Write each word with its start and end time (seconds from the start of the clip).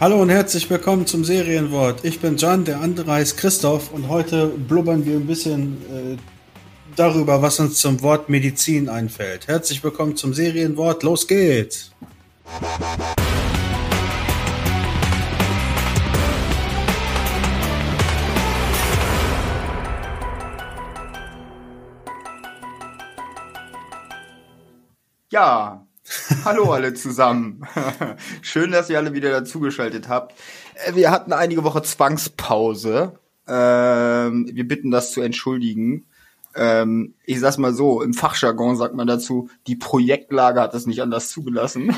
Hallo 0.00 0.22
und 0.22 0.30
herzlich 0.30 0.70
willkommen 0.70 1.06
zum 1.06 1.26
Serienwort. 1.26 2.06
Ich 2.06 2.20
bin 2.20 2.38
John, 2.38 2.64
der 2.64 2.80
andere 2.80 3.12
heißt 3.12 3.36
Christoph 3.36 3.92
und 3.92 4.08
heute 4.08 4.46
blubbern 4.46 5.04
wir 5.04 5.16
ein 5.16 5.26
bisschen 5.26 5.76
äh, 6.14 6.16
darüber, 6.96 7.42
was 7.42 7.60
uns 7.60 7.80
zum 7.80 8.00
Wort 8.00 8.30
Medizin 8.30 8.88
einfällt. 8.88 9.46
Herzlich 9.46 9.84
willkommen 9.84 10.16
zum 10.16 10.32
Serienwort. 10.32 11.02
Los 11.02 11.28
geht's! 11.28 11.90
Ja, 25.30 25.86
hallo 26.44 26.72
alle 26.72 26.94
zusammen. 26.94 27.62
Schön, 28.42 28.72
dass 28.72 28.90
ihr 28.90 28.98
alle 28.98 29.14
wieder 29.14 29.30
dazugeschaltet 29.30 30.08
habt. 30.08 30.34
Äh, 30.86 30.94
wir 30.94 31.10
hatten 31.10 31.32
einige 31.32 31.64
Woche 31.64 31.82
Zwangspause. 31.82 33.18
Ähm, 33.46 34.50
wir 34.52 34.66
bitten 34.66 34.90
das 34.90 35.12
zu 35.12 35.20
entschuldigen. 35.20 36.06
Ähm, 36.54 37.14
ich 37.24 37.38
sag's 37.38 37.58
mal 37.58 37.72
so, 37.72 38.02
im 38.02 38.12
Fachjargon 38.12 38.76
sagt 38.76 38.94
man 38.94 39.06
dazu, 39.06 39.50
die 39.66 39.76
Projektlage 39.76 40.60
hat 40.60 40.74
es 40.74 40.86
nicht 40.86 41.00
anders 41.00 41.30
zugelassen. 41.30 41.90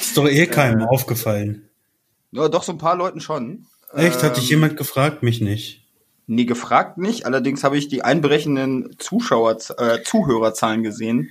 Ist 0.00 0.16
doch 0.16 0.28
eh 0.28 0.46
keinem 0.46 0.82
äh, 0.82 0.84
aufgefallen. 0.84 1.68
Ja, 2.30 2.48
doch 2.48 2.62
so 2.62 2.72
ein 2.72 2.78
paar 2.78 2.96
Leuten 2.96 3.20
schon. 3.20 3.66
Echt? 3.92 4.22
Hat 4.22 4.36
dich 4.36 4.44
ähm, 4.44 4.58
jemand 4.58 4.76
gefragt? 4.76 5.22
Mich 5.22 5.40
nicht. 5.40 5.84
Nee, 6.28 6.44
gefragt 6.44 6.98
nicht. 6.98 7.26
Allerdings 7.26 7.64
habe 7.64 7.78
ich 7.78 7.88
die 7.88 8.02
einbrechenden 8.02 8.96
Zuschauer, 8.98 9.58
äh, 9.78 10.02
Zuhörerzahlen 10.02 10.82
gesehen 10.82 11.30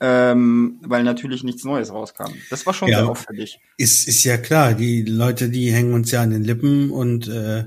ähm, 0.00 0.78
weil 0.82 1.04
natürlich 1.04 1.42
nichts 1.42 1.64
Neues 1.64 1.92
rauskam. 1.92 2.32
Das 2.50 2.66
war 2.66 2.74
schon 2.74 2.88
ja, 2.88 2.98
sehr 2.98 3.08
auffällig. 3.08 3.60
Ist, 3.76 4.08
ist 4.08 4.24
ja 4.24 4.36
klar, 4.36 4.74
die 4.74 5.02
Leute, 5.02 5.48
die 5.48 5.72
hängen 5.72 5.94
uns 5.94 6.10
ja 6.10 6.22
an 6.22 6.30
den 6.30 6.44
Lippen 6.44 6.90
und 6.90 7.28
äh, 7.28 7.64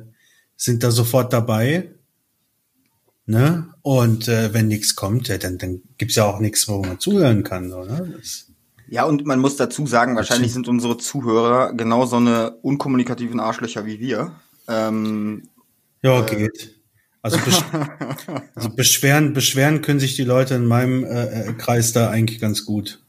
sind 0.56 0.84
da 0.84 0.92
sofort 0.92 1.34
dabei. 1.34 1.90
Ne? 3.26 3.68
Und 3.82 4.28
äh, 4.28 4.54
wenn 4.54 4.68
nichts 4.68 4.96
kommt, 4.96 5.28
ja, 5.28 5.38
dann, 5.38 5.58
dann 5.58 5.82
gibt's 5.98 6.16
ja 6.16 6.26
auch 6.26 6.40
nichts, 6.40 6.68
wo 6.68 6.82
man 6.82 7.00
zuhören 7.00 7.44
kann. 7.44 7.72
Oder? 7.72 8.08
Das 8.18 8.50
ja, 8.92 9.04
und 9.06 9.26
man 9.26 9.40
muss 9.40 9.56
dazu 9.56 9.86
sagen, 9.86 10.16
wahrscheinlich 10.16 10.52
sind 10.52 10.68
unsere 10.68 10.98
Zuhörer 10.98 11.74
genau 11.74 12.08
so 12.08 12.16
eine 12.16 12.52
unkommunikativen 12.64 13.40
Arschlöcher 13.40 13.86
wie 13.86 14.00
wir. 14.00 14.32
Ähm, 14.68 15.44
ja, 16.02 16.26
äh, 16.26 16.36
geht. 16.36 16.79
Also, 17.22 17.38
besch 17.38 17.64
also, 18.56 18.70
beschweren, 18.70 19.34
beschweren 19.34 19.82
können 19.82 20.00
sich 20.00 20.16
die 20.16 20.24
Leute 20.24 20.56
in 20.56 20.66
meinem 20.66 21.04
äh, 21.04 21.50
äh, 21.50 21.54
Kreis 21.54 21.92
da 21.92 22.10
eigentlich 22.10 22.40
ganz 22.40 22.66
gut. 22.66 23.02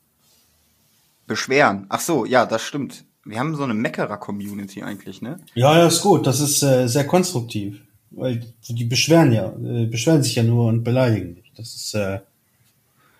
Beschweren. 1.27 1.87
Ach 1.89 2.01
so, 2.01 2.25
ja, 2.25 2.45
das 2.45 2.63
stimmt. 2.63 3.05
Wir 3.25 3.39
haben 3.39 3.55
so 3.55 3.63
eine 3.63 3.75
Meckerer-Community 3.75 4.83
eigentlich, 4.83 5.23
ne? 5.23 5.39
Ja, 5.55 5.79
ja, 5.79 5.87
ist 5.87 6.01
gut. 6.01 6.27
Das 6.27 6.41
ist 6.41 6.63
äh, 6.63 6.89
sehr 6.89 7.07
konstruktiv. 7.07 7.81
Weil 8.11 8.41
die 8.69 8.85
beschweren 8.85 9.33
ja, 9.33 9.53
äh, 9.53 9.87
beschweren 9.87 10.23
sich 10.23 10.35
ja 10.35 10.43
nur 10.43 10.67
und 10.67 10.83
beleidigen 10.83 11.35
nicht. 11.35 11.57
Das 11.57 11.75
ist 11.77 11.95
äh, 11.95 12.21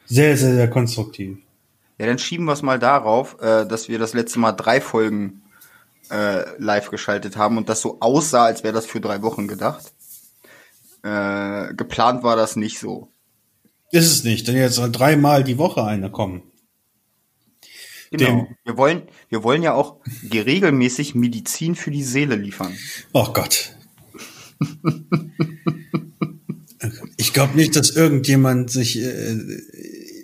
sehr, 0.07 0.37
sehr, 0.37 0.55
sehr 0.55 0.69
konstruktiv. 0.69 1.39
Ja, 1.99 2.07
dann 2.07 2.19
schieben 2.19 2.47
wir 2.47 2.55
es 2.55 2.63
mal 2.63 2.81
darauf, 2.81 3.37
äh, 3.41 3.67
dass 3.67 3.89
wir 3.89 4.01
das 4.01 4.15
letzte 4.15 4.41
Mal 4.41 4.53
drei 4.53 4.81
Folgen 4.81 5.43
äh, 6.11 6.45
live 6.59 6.91
geschaltet 6.91 7.37
haben 7.37 7.57
und 7.57 7.69
das 7.69 7.81
so 7.81 7.99
aussah, 8.01 8.47
als 8.47 8.65
wäre 8.65 8.75
das 8.75 8.87
für 8.87 9.01
drei 9.01 9.23
Wochen 9.23 9.47
gedacht. 9.47 9.93
Äh, 11.03 11.75
geplant 11.75 12.23
war 12.23 12.37
das 12.37 12.57
nicht 12.57 12.79
so. 12.79 13.13
Ist 13.91 14.11
es 14.11 14.25
nicht, 14.25 14.47
denn 14.47 14.57
jetzt 14.57 14.75
soll 14.75 14.91
dreimal 14.93 15.43
die 15.43 15.59
Woche 15.59 15.85
eine 15.85 16.11
kommen. 16.11 16.43
Genau. 18.11 18.27
Dem 18.27 18.57
wir 18.65 18.77
wollen, 18.77 19.03
wir 19.29 19.43
wollen 19.43 19.63
ja 19.63 19.75
auch 19.75 19.97
regelmäßig 20.33 21.15
Medizin 21.15 21.75
für 21.75 21.91
die 21.91 22.03
Seele 22.03 22.37
liefern. 22.37 22.77
Oh 23.13 23.33
Gott. 23.33 23.77
ich 27.17 27.33
glaube 27.33 27.57
nicht, 27.57 27.77
dass 27.77 27.91
irgendjemand 27.91 28.71
sich 28.71 28.99
äh, 29.01 29.37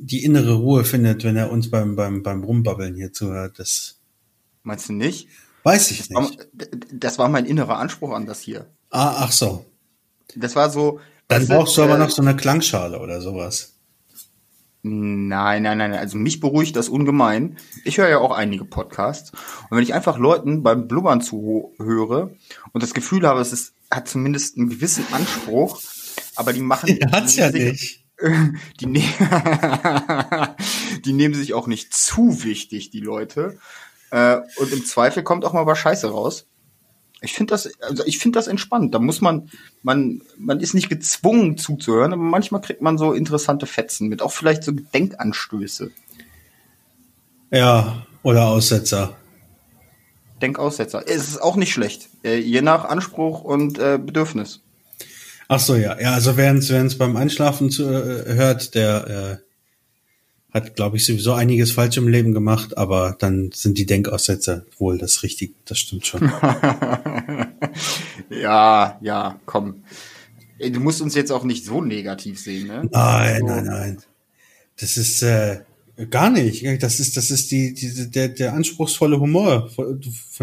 die 0.00 0.24
innere 0.24 0.54
Ruhe 0.54 0.84
findet, 0.84 1.24
wenn 1.24 1.36
er 1.36 1.50
uns 1.50 1.70
beim, 1.70 1.96
beim, 1.96 2.22
beim 2.22 2.44
Rumbabbeln 2.44 2.94
hier 2.96 3.12
zuhört. 3.12 3.58
Das 3.58 3.98
Meinst 4.62 4.88
du 4.88 4.92
nicht? 4.92 5.28
Weiß 5.62 5.90
ich 5.90 6.08
das 6.08 6.08
nicht. 6.08 6.38
War, 6.38 6.46
das 6.92 7.18
war 7.18 7.28
mein 7.28 7.46
innerer 7.46 7.78
Anspruch 7.78 8.12
an 8.12 8.26
das 8.26 8.40
hier. 8.40 8.66
Ah, 8.90 9.16
ach 9.18 9.32
so. 9.32 9.64
Das 10.34 10.56
war 10.56 10.70
so. 10.70 11.00
Dann 11.28 11.46
brauchst 11.46 11.76
du 11.76 11.82
aber 11.82 11.96
äh, 11.96 11.98
noch 11.98 12.10
so 12.10 12.22
eine 12.22 12.36
Klangschale 12.36 13.00
oder 13.00 13.20
sowas. 13.20 13.76
Nein, 14.88 15.64
nein, 15.64 15.78
nein. 15.78 15.94
Also 15.94 16.16
mich 16.16 16.38
beruhigt 16.38 16.76
das 16.76 16.88
ungemein. 16.88 17.56
Ich 17.84 17.98
höre 17.98 18.08
ja 18.08 18.18
auch 18.18 18.30
einige 18.30 18.64
Podcasts. 18.64 19.32
Und 19.68 19.76
wenn 19.76 19.82
ich 19.82 19.94
einfach 19.94 20.16
Leuten 20.16 20.62
beim 20.62 20.86
Blubbern 20.86 21.20
zuhöre 21.20 22.36
und 22.72 22.82
das 22.82 22.94
Gefühl 22.94 23.26
habe, 23.26 23.40
es 23.40 23.52
ist, 23.52 23.74
hat 23.90 24.06
zumindest 24.06 24.56
einen 24.56 24.68
gewissen 24.68 25.04
Anspruch, 25.12 25.80
aber 26.36 26.52
die 26.52 26.60
machen. 26.60 26.86
Ja, 27.00 27.10
hat's 27.10 27.34
ja 27.34 27.50
sich, 27.50 27.62
nicht. 27.64 28.04
Die, 28.80 28.86
ne 28.86 29.02
die 31.04 31.12
nehmen 31.12 31.34
sich 31.34 31.52
auch 31.52 31.66
nicht 31.66 31.92
zu 31.92 32.44
wichtig, 32.44 32.88
die 32.88 33.00
Leute. 33.00 33.58
Äh, 34.10 34.38
und 34.56 34.72
im 34.72 34.86
Zweifel 34.86 35.22
kommt 35.22 35.44
auch 35.44 35.52
mal 35.52 35.66
was 35.66 35.78
Scheiße 35.78 36.10
raus. 36.10 36.46
Ich 37.26 37.34
finde 37.34 37.50
das, 37.50 37.68
also 37.80 38.04
ich 38.06 38.18
finde 38.18 38.38
das 38.38 38.46
entspannt. 38.46 38.94
Da 38.94 38.98
muss 38.98 39.20
man, 39.20 39.50
man, 39.82 40.22
man 40.38 40.60
ist 40.60 40.74
nicht 40.74 40.88
gezwungen 40.88 41.58
zuzuhören, 41.58 42.12
aber 42.12 42.22
manchmal 42.22 42.60
kriegt 42.60 42.80
man 42.80 42.98
so 42.98 43.12
interessante 43.12 43.66
Fetzen 43.66 44.08
mit, 44.08 44.22
auch 44.22 44.32
vielleicht 44.32 44.62
so 44.62 44.72
Denkanstöße. 44.72 45.90
Ja, 47.50 48.06
oder 48.22 48.46
Aussetzer. 48.46 49.16
Denkaussetzer. 50.40 51.04
Es 51.06 51.28
ist 51.28 51.42
auch 51.42 51.56
nicht 51.56 51.72
schlecht, 51.72 52.08
äh, 52.22 52.38
je 52.38 52.62
nach 52.62 52.84
Anspruch 52.84 53.42
und 53.42 53.78
äh, 53.78 53.98
Bedürfnis. 53.98 54.60
Ach 55.48 55.60
so, 55.60 55.74
ja. 55.74 55.98
Ja, 56.00 56.12
also 56.12 56.36
wer 56.36 56.54
es 56.54 56.98
beim 56.98 57.16
Einschlafen 57.16 57.70
zu, 57.70 57.84
äh, 57.84 58.34
hört, 58.34 58.74
der 58.74 59.40
äh, 59.40 59.45
hat, 60.56 60.74
glaube 60.74 60.96
ich, 60.96 61.06
sowieso 61.06 61.34
einiges 61.34 61.72
falsch 61.72 61.96
im 61.98 62.08
Leben 62.08 62.32
gemacht, 62.32 62.76
aber 62.76 63.14
dann 63.18 63.50
sind 63.52 63.78
die 63.78 63.86
Denkaussetzer 63.86 64.64
wohl 64.78 64.98
das 64.98 65.22
Richtige. 65.22 65.54
Das 65.64 65.78
stimmt 65.78 66.06
schon. 66.06 66.22
ja, 68.30 68.98
ja, 69.00 69.38
komm. 69.44 69.84
Du 70.58 70.80
musst 70.80 71.02
uns 71.02 71.14
jetzt 71.14 71.30
auch 71.30 71.44
nicht 71.44 71.64
so 71.64 71.82
negativ 71.82 72.40
sehen, 72.40 72.66
ne? 72.68 72.88
Nein, 72.90 73.40
so. 73.40 73.46
nein, 73.46 73.64
nein. 73.66 73.98
Das 74.80 74.96
ist 74.96 75.22
äh, 75.22 75.60
gar 76.10 76.30
nicht. 76.30 76.64
Das 76.82 77.00
ist, 77.00 77.16
das 77.16 77.30
ist 77.30 77.50
die, 77.50 77.74
die 77.74 78.10
der, 78.10 78.28
der 78.28 78.54
anspruchsvolle 78.54 79.20
Humor, 79.20 79.68
von 79.70 80.00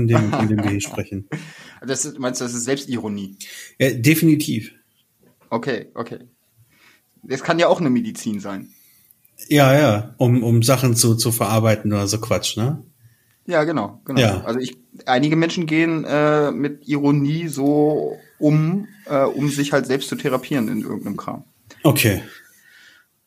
dem, 0.07 0.31
von 0.31 0.47
dem 0.47 0.63
wir 0.63 0.69
hier 0.69 0.81
sprechen. 0.81 1.28
Das 1.85 2.06
ist, 2.06 2.18
meinst 2.18 2.40
du, 2.40 2.46
das 2.46 2.53
ist 2.53 2.63
Selbstironie? 2.63 3.35
Ja, 3.78 3.91
definitiv. 3.91 4.72
Okay, 5.50 5.88
okay. 5.96 6.19
Das 7.23 7.44
kann 7.44 7.59
ja 7.59 7.68
auch 7.68 7.81
eine 7.81 7.90
Medizin 7.90 8.40
sein. 8.40 8.69
Ja, 9.48 9.78
ja, 9.78 10.16
um, 10.18 10.44
um 10.44 10.64
Sachen 10.64 10.96
zu, 10.96 11.16
zu 11.16 11.31
verarbeiten 11.31 11.92
oder 11.92 12.08
so 12.08 12.20
Quatsch, 12.20 12.58
ne? 12.58 12.84
Ja, 13.46 13.64
genau, 13.66 14.02
genau. 14.06 14.22
Ja. 14.22 14.42
Also 14.44 14.59
ich, 14.59 14.78
einige 15.06 15.36
Menschen 15.36 15.66
gehen 15.66 16.06
äh, 16.06 16.52
mit 16.52 16.88
Ironie 16.88 17.48
so 17.48 18.18
um, 18.40 18.88
äh, 19.06 19.24
um 19.24 19.50
sich 19.50 19.74
halt 19.74 19.86
selbst 19.86 20.09
zu 20.09 20.16
therapieren 20.16 20.68
in 20.70 20.82
irgendeinem 20.82 21.18
Kram. 21.18 21.44
Okay. 21.84 22.22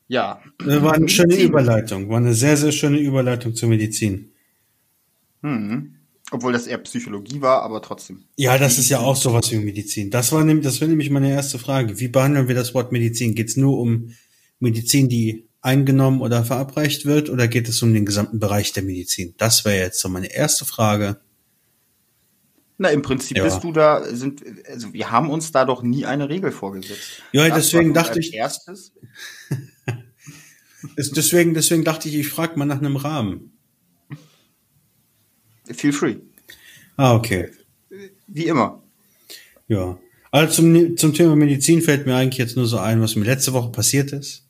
Ja. 0.09 0.41
Das 0.59 0.83
war 0.83 0.95
eine 0.95 1.09
schöne 1.09 1.37
Überleitung, 1.37 2.09
war 2.09 2.19
eine 2.19 2.35
sehr, 2.35 2.57
sehr 2.57 2.73
schöne 2.73 2.99
Überleitung 2.99 3.55
zur 3.55 3.69
Medizin. 3.69 4.33
Hm. 5.43 5.93
Obwohl 6.33 6.53
das 6.53 6.67
eher 6.67 6.79
Psychologie 6.79 7.41
war, 7.41 7.63
aber 7.63 7.81
trotzdem. 7.83 8.25
Ja, 8.37 8.59
das 8.59 8.79
ist 8.79 8.89
ja 8.89 8.99
auch 8.99 9.15
sowas 9.15 9.51
wie 9.53 9.59
Medizin. 9.59 10.11
Das 10.11 10.33
war 10.33 10.43
nämlich, 10.45 10.65
das 10.65 10.81
wäre 10.81 10.89
nämlich 10.89 11.11
meine 11.11 11.31
erste 11.31 11.59
Frage. 11.59 12.01
Wie 12.01 12.09
behandeln 12.09 12.49
wir 12.49 12.55
das 12.55 12.75
Wort 12.75 12.91
Medizin? 12.91 13.35
Geht 13.35 13.49
es 13.49 13.57
nur 13.57 13.79
um 13.79 14.11
Medizin, 14.59 15.09
die 15.09 15.46
eingenommen 15.67 16.21
oder 16.21 16.45
verabreicht 16.45 17.05
wird 17.05 17.29
oder 17.29 17.49
geht 17.49 17.69
es 17.69 17.83
um 17.83 17.93
den 17.93 18.07
gesamten 18.07 18.39
Bereich 18.39 18.73
der 18.73 18.85
Medizin? 18.85 19.35
Das 19.37 19.65
wäre 19.65 19.77
jetzt 19.77 20.01
so 20.01 20.09
meine 20.09 20.33
erste 20.33 20.65
Frage. 20.65 21.21
Na, 22.79 22.91
im 22.91 23.03
Prinzip 23.03 23.37
ja. 23.37 23.45
bist 23.45 23.65
du 23.65 23.73
da, 23.73 24.05
sind, 24.05 24.43
also 24.69 24.93
wir 24.93 25.11
haben 25.11 25.31
uns 25.31 25.51
da 25.51 25.65
doch 25.65 25.83
nie 25.83 26.05
eine 26.07 26.29
Regel 26.29 26.53
vorgesetzt. 26.53 27.23
Ja, 27.33 27.49
das 27.49 27.71
deswegen 27.71 27.95
dachte 27.95 28.21
ich. 28.21 28.35
Erstes. 28.35 28.93
deswegen, 30.97 31.55
deswegen 31.55 31.85
dachte 31.85 32.09
ich, 32.09 32.15
ich 32.15 32.29
frage 32.29 32.59
mal 32.59 32.67
nach 32.67 32.79
einem 32.79 32.97
Rahmen. 32.97 33.53
Feel 35.73 35.93
free. 35.93 36.17
Ah, 36.97 37.15
okay. 37.15 37.51
Wie 38.27 38.47
immer. 38.47 38.83
Ja. 39.69 39.99
Also 40.31 40.63
zum, 40.63 40.97
zum 40.97 41.15
Thema 41.15 41.35
Medizin 41.35 41.83
fällt 41.83 42.07
mir 42.07 42.15
eigentlich 42.15 42.39
jetzt 42.39 42.57
nur 42.57 42.67
so 42.67 42.79
ein, 42.79 43.01
was 43.01 43.17
mir 43.17 43.25
letzte 43.25 43.53
Woche 43.53 43.73
passiert 43.73 44.13
ist. 44.13 44.46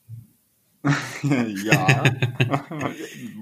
ja. 1.65 2.05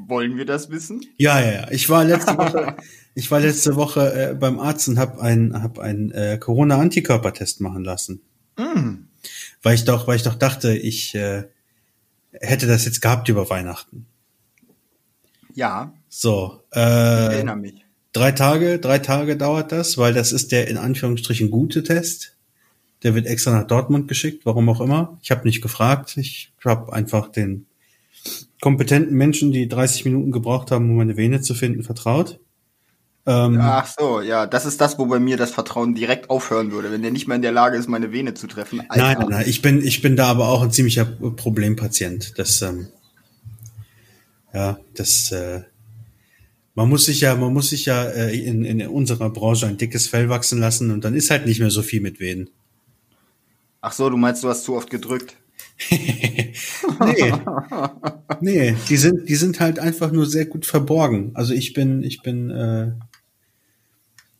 Wollen 0.06 0.36
wir 0.36 0.44
das 0.44 0.70
wissen? 0.70 1.04
Ja, 1.16 1.40
ja, 1.40 1.52
ja. 1.52 1.70
Ich 1.70 1.88
war 1.88 2.04
letzte 2.04 2.36
Woche, 2.38 2.76
ich 3.14 3.30
war 3.30 3.40
letzte 3.40 3.76
Woche 3.76 4.30
äh, 4.30 4.34
beim 4.34 4.58
Arzt 4.58 4.88
und 4.88 4.98
habe 4.98 5.20
einen, 5.20 5.62
hab 5.62 5.78
einen 5.78 6.10
äh, 6.10 6.38
Corona-Antikörpertest 6.38 7.60
machen 7.60 7.84
lassen. 7.84 8.22
Mm. 8.56 9.06
Weil 9.62 9.74
ich 9.74 9.84
doch, 9.84 10.06
weil 10.06 10.16
ich 10.16 10.22
doch 10.22 10.34
dachte, 10.34 10.76
ich 10.76 11.14
äh, 11.14 11.44
hätte 12.32 12.66
das 12.66 12.84
jetzt 12.84 13.00
gehabt 13.00 13.28
über 13.28 13.48
Weihnachten. 13.50 14.06
Ja. 15.54 15.94
So. 16.08 16.62
Äh, 16.74 16.80
ich 16.80 17.32
erinnere 17.34 17.56
mich. 17.56 17.84
Drei 18.12 18.32
Tage, 18.32 18.78
drei 18.78 19.00
Tage 19.00 19.36
dauert 19.36 19.72
das, 19.72 19.98
weil 19.98 20.14
das 20.14 20.32
ist 20.32 20.52
der 20.52 20.68
in 20.68 20.76
Anführungsstrichen 20.76 21.50
gute 21.50 21.82
Test. 21.82 22.33
Der 23.04 23.14
wird 23.14 23.26
extra 23.26 23.52
nach 23.52 23.66
Dortmund 23.66 24.08
geschickt, 24.08 24.44
warum 24.44 24.68
auch 24.68 24.80
immer. 24.80 25.18
Ich 25.22 25.30
habe 25.30 25.46
nicht 25.46 25.60
gefragt. 25.60 26.16
Ich 26.16 26.52
habe 26.64 26.92
einfach 26.92 27.28
den 27.30 27.66
kompetenten 28.60 29.16
Menschen, 29.16 29.52
die 29.52 29.68
30 29.68 30.06
Minuten 30.06 30.32
gebraucht 30.32 30.70
haben, 30.70 30.90
um 30.90 30.96
meine 30.96 31.16
Vene 31.16 31.42
zu 31.42 31.54
finden, 31.54 31.82
vertraut. 31.82 32.40
Ähm, 33.26 33.58
Ach 33.60 33.86
so, 33.86 34.20
ja, 34.20 34.46
das 34.46 34.66
ist 34.66 34.80
das, 34.80 34.98
wo 34.98 35.06
bei 35.06 35.18
mir 35.18 35.36
das 35.36 35.50
Vertrauen 35.50 35.94
direkt 35.94 36.28
aufhören 36.28 36.72
würde, 36.72 36.92
wenn 36.92 37.02
der 37.02 37.10
nicht 37.10 37.26
mehr 37.26 37.36
in 37.36 37.42
der 37.42 37.52
Lage 37.52 37.76
ist, 37.78 37.88
meine 37.88 38.12
Vene 38.12 38.34
zu 38.34 38.46
treffen. 38.46 38.80
Alter. 38.88 39.02
Nein, 39.02 39.16
nein, 39.18 39.28
nein, 39.30 39.44
ich 39.46 39.62
bin, 39.62 39.82
ich 39.82 40.02
bin 40.02 40.16
da 40.16 40.26
aber 40.26 40.48
auch 40.48 40.62
ein 40.62 40.70
ziemlicher 40.70 41.04
Problempatient. 41.04 42.38
Das, 42.38 42.60
ähm, 42.60 42.88
ja, 44.52 44.78
das, 44.94 45.32
äh, 45.32 45.62
man 46.74 46.88
muss 46.88 47.06
sich 47.06 47.22
ja, 47.22 47.34
man 47.34 47.52
muss 47.52 47.70
sich 47.70 47.86
ja 47.86 48.04
äh, 48.04 48.36
in, 48.36 48.64
in 48.64 48.86
unserer 48.88 49.30
Branche 49.30 49.66
ein 49.66 49.78
dickes 49.78 50.06
Fell 50.08 50.28
wachsen 50.28 50.58
lassen 50.58 50.90
und 50.90 51.04
dann 51.04 51.14
ist 51.14 51.30
halt 51.30 51.46
nicht 51.46 51.60
mehr 51.60 51.70
so 51.70 51.82
viel 51.82 52.02
mit 52.02 52.20
Venen. 52.20 52.50
Ach 53.86 53.92
so, 53.92 54.08
du 54.08 54.16
meinst, 54.16 54.42
du 54.42 54.48
hast 54.48 54.64
zu 54.64 54.74
oft 54.74 54.88
gedrückt. 54.88 55.36
nee. 55.90 56.54
nee, 58.40 58.76
die 58.88 58.96
sind, 58.96 59.28
die 59.28 59.34
sind 59.34 59.60
halt 59.60 59.78
einfach 59.78 60.10
nur 60.10 60.24
sehr 60.24 60.46
gut 60.46 60.64
verborgen. 60.64 61.32
Also 61.34 61.52
ich 61.52 61.74
bin, 61.74 62.02
ich 62.02 62.22
bin, 62.22 62.48
äh, 62.48 62.92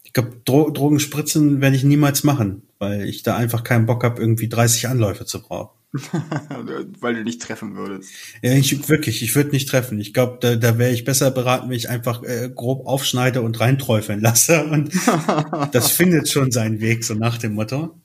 ich 0.03 0.15
glaube, 0.15 0.41
Dro 0.47 0.71
Drogenspritzen 0.71 1.61
werde 1.61 1.77
ich 1.77 1.85
niemals 1.85 2.25
machen, 2.25 2.63
weil 2.79 3.07
ich 3.07 3.23
da 3.23 3.37
einfach 3.37 3.65
keinen 3.65 3.85
Bock 3.85 4.03
habe, 4.03 4.19
irgendwie 4.19 4.49
30 4.49 4.89
Anläufe 4.89 5.27
zu 5.27 5.43
brauchen. 5.43 5.79
weil 7.01 7.15
du 7.15 7.23
nicht 7.23 7.43
treffen 7.43 7.77
würdest. 7.77 8.15
Ja, 8.41 8.55
ich 8.55 8.89
wirklich, 8.89 9.23
ich 9.23 9.37
würde 9.37 9.51
nicht 9.51 9.69
treffen. 9.69 10.01
Ich 10.01 10.15
glaube, 10.15 10.39
da, 10.41 10.57
da 10.57 10.79
wäre 10.79 10.91
ich 10.91 11.05
besser 11.05 11.31
beraten, 11.31 11.69
wenn 11.69 11.77
ich 11.77 11.91
einfach 11.91 12.23
äh, 12.23 12.51
grob 12.53 12.87
aufschneide 12.87 13.43
und 13.43 13.61
reinträufeln 13.61 14.23
lasse. 14.23 14.65
Und 14.65 14.91
das 15.73 15.91
findet 15.91 16.31
schon 16.31 16.51
seinen 16.51 16.81
Weg, 16.81 17.05
so 17.05 17.13
nach 17.13 17.37
dem 17.37 17.53
Motto. 17.53 18.01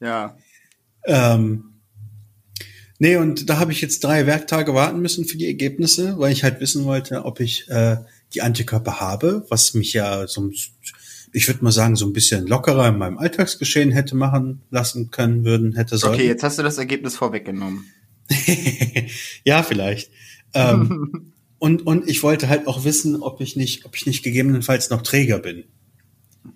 Ja. 0.00 0.36
Ähm, 1.04 1.68
Nee, 3.00 3.16
und 3.16 3.48
da 3.48 3.58
habe 3.58 3.70
ich 3.70 3.80
jetzt 3.80 4.02
drei 4.02 4.26
Werktage 4.26 4.74
warten 4.74 5.00
müssen 5.00 5.24
für 5.24 5.36
die 5.36 5.46
Ergebnisse, 5.46 6.18
weil 6.18 6.32
ich 6.32 6.42
halt 6.42 6.60
wissen 6.60 6.84
wollte, 6.84 7.24
ob 7.24 7.38
ich 7.38 7.68
äh, 7.68 7.98
die 8.34 8.42
Antikörper 8.42 9.00
habe, 9.00 9.46
was 9.48 9.74
mich 9.74 9.92
ja 9.92 10.26
so, 10.26 10.50
ich 11.32 11.46
würde 11.46 11.62
mal 11.62 11.70
sagen, 11.70 11.94
so 11.94 12.06
ein 12.06 12.12
bisschen 12.12 12.48
lockerer 12.48 12.88
in 12.88 12.98
meinem 12.98 13.18
Alltagsgeschehen 13.18 13.92
hätte 13.92 14.16
machen 14.16 14.62
lassen 14.70 15.12
können, 15.12 15.44
würden, 15.44 15.76
hätte 15.76 15.96
sollen. 15.96 16.14
Okay, 16.14 16.26
jetzt 16.26 16.42
hast 16.42 16.58
du 16.58 16.64
das 16.64 16.78
Ergebnis 16.78 17.16
vorweggenommen. 17.16 17.84
ja, 19.44 19.62
vielleicht. 19.62 20.10
ähm, 20.54 21.32
und, 21.58 21.86
und 21.86 22.08
ich 22.08 22.24
wollte 22.24 22.48
halt 22.48 22.66
auch 22.66 22.84
wissen, 22.84 23.22
ob 23.22 23.40
ich 23.40 23.54
nicht, 23.54 23.84
ob 23.84 23.94
ich 23.94 24.06
nicht 24.06 24.24
gegebenenfalls 24.24 24.90
noch 24.90 25.02
Träger 25.02 25.38
bin. 25.38 25.64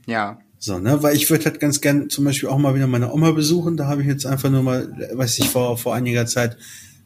Ja. 0.07 0.41
So, 0.65 0.79
ne, 0.79 1.03
weil 1.03 1.17
ich 1.17 1.29
würde 1.29 1.47
halt 1.47 1.59
ganz 1.59 1.81
gern 1.81 2.09
zum 2.09 2.25
Beispiel 2.25 2.49
auch 2.49 2.57
mal 2.57 2.77
wieder 2.77 2.87
meine 2.87 3.13
Oma 3.13 3.33
besuchen. 3.33 3.77
Da 3.77 3.89
habe 3.89 4.03
ich 4.03 4.07
jetzt 4.07 4.27
einfach 4.27 4.49
nur 4.49 4.63
mal, 4.63 5.11
weiß 5.13 5.41
ich, 5.41 5.49
vor, 5.49 5.77
vor 5.77 5.93
einiger 5.93 6.25
Zeit 6.25 6.57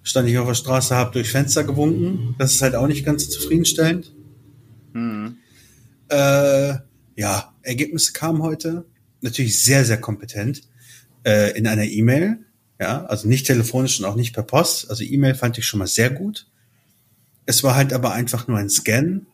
stand 0.02 0.28
ich 0.28 0.36
auf 0.36 0.46
der 0.46 0.52
Straße, 0.52 0.94
habe 0.94 1.12
durch 1.12 1.30
Fenster 1.30 1.64
gewunken. 1.64 2.34
Das 2.36 2.52
ist 2.52 2.60
halt 2.60 2.74
auch 2.74 2.86
nicht 2.86 3.06
ganz 3.06 3.30
zufriedenstellend. 3.30 4.12
Mhm. 4.92 5.38
Äh, 6.10 6.74
ja, 7.16 7.54
Ergebnisse 7.62 8.12
kamen 8.12 8.42
heute. 8.42 8.84
Natürlich 9.22 9.64
sehr, 9.64 9.86
sehr 9.86 10.02
kompetent. 10.02 10.60
Äh, 11.24 11.56
in 11.56 11.66
einer 11.66 11.84
E-Mail. 11.84 12.40
Ja, 12.78 13.06
also 13.06 13.26
nicht 13.26 13.46
telefonisch 13.46 13.98
und 13.98 14.04
auch 14.04 14.16
nicht 14.16 14.34
per 14.34 14.42
Post. 14.42 14.90
Also 14.90 15.02
E-Mail 15.02 15.34
fand 15.34 15.56
ich 15.56 15.64
schon 15.64 15.78
mal 15.78 15.86
sehr 15.86 16.10
gut. 16.10 16.46
Es 17.46 17.64
war 17.64 17.74
halt 17.74 17.94
aber 17.94 18.12
einfach 18.12 18.48
nur 18.48 18.58
ein 18.58 18.68
Scan 18.68 19.24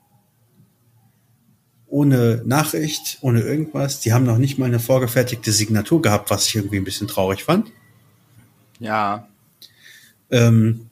ohne 1.92 2.42
Nachricht, 2.46 3.18
ohne 3.20 3.42
irgendwas. 3.42 4.00
Die 4.00 4.12
haben 4.12 4.24
noch 4.24 4.38
nicht 4.38 4.58
mal 4.58 4.66
eine 4.66 4.80
vorgefertigte 4.80 5.52
Signatur 5.52 6.00
gehabt, 6.00 6.30
was 6.30 6.46
ich 6.46 6.56
irgendwie 6.56 6.78
ein 6.78 6.84
bisschen 6.84 7.06
traurig 7.06 7.44
fand. 7.44 7.70
Ja. 8.80 9.28
Ähm, 10.30 10.88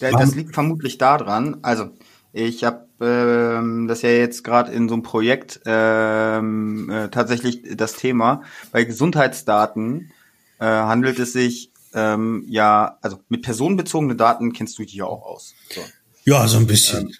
das 0.00 0.34
liegt 0.34 0.54
vermutlich 0.54 0.98
daran, 0.98 1.58
also 1.62 1.90
ich 2.32 2.64
habe 2.64 2.86
ähm, 3.00 3.86
das 3.86 4.02
ja 4.02 4.10
jetzt 4.10 4.42
gerade 4.42 4.72
in 4.72 4.88
so 4.88 4.94
einem 4.94 5.02
Projekt 5.02 5.60
ähm, 5.64 6.90
äh, 6.90 7.08
tatsächlich 7.08 7.62
das 7.76 7.94
Thema. 7.94 8.42
Bei 8.72 8.84
Gesundheitsdaten 8.84 10.10
äh, 10.58 10.64
handelt 10.66 11.18
es 11.18 11.32
sich 11.32 11.70
ähm, 11.94 12.44
ja, 12.48 12.98
also 13.00 13.20
mit 13.28 13.42
personenbezogenen 13.42 14.18
Daten 14.18 14.52
kennst 14.52 14.78
du 14.78 14.82
dich 14.82 14.94
ja 14.94 15.04
auch 15.04 15.22
aus. 15.22 15.54
So. 15.70 15.80
Ja, 16.24 16.46
so 16.48 16.58
ein 16.58 16.66
bisschen. 16.66 17.08
Ähm, 17.08 17.14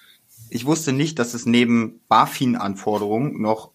ich 0.50 0.66
wusste 0.66 0.92
nicht, 0.92 1.18
dass 1.18 1.34
es 1.34 1.46
neben 1.46 2.00
BaFin-Anforderungen 2.08 3.40
noch 3.40 3.70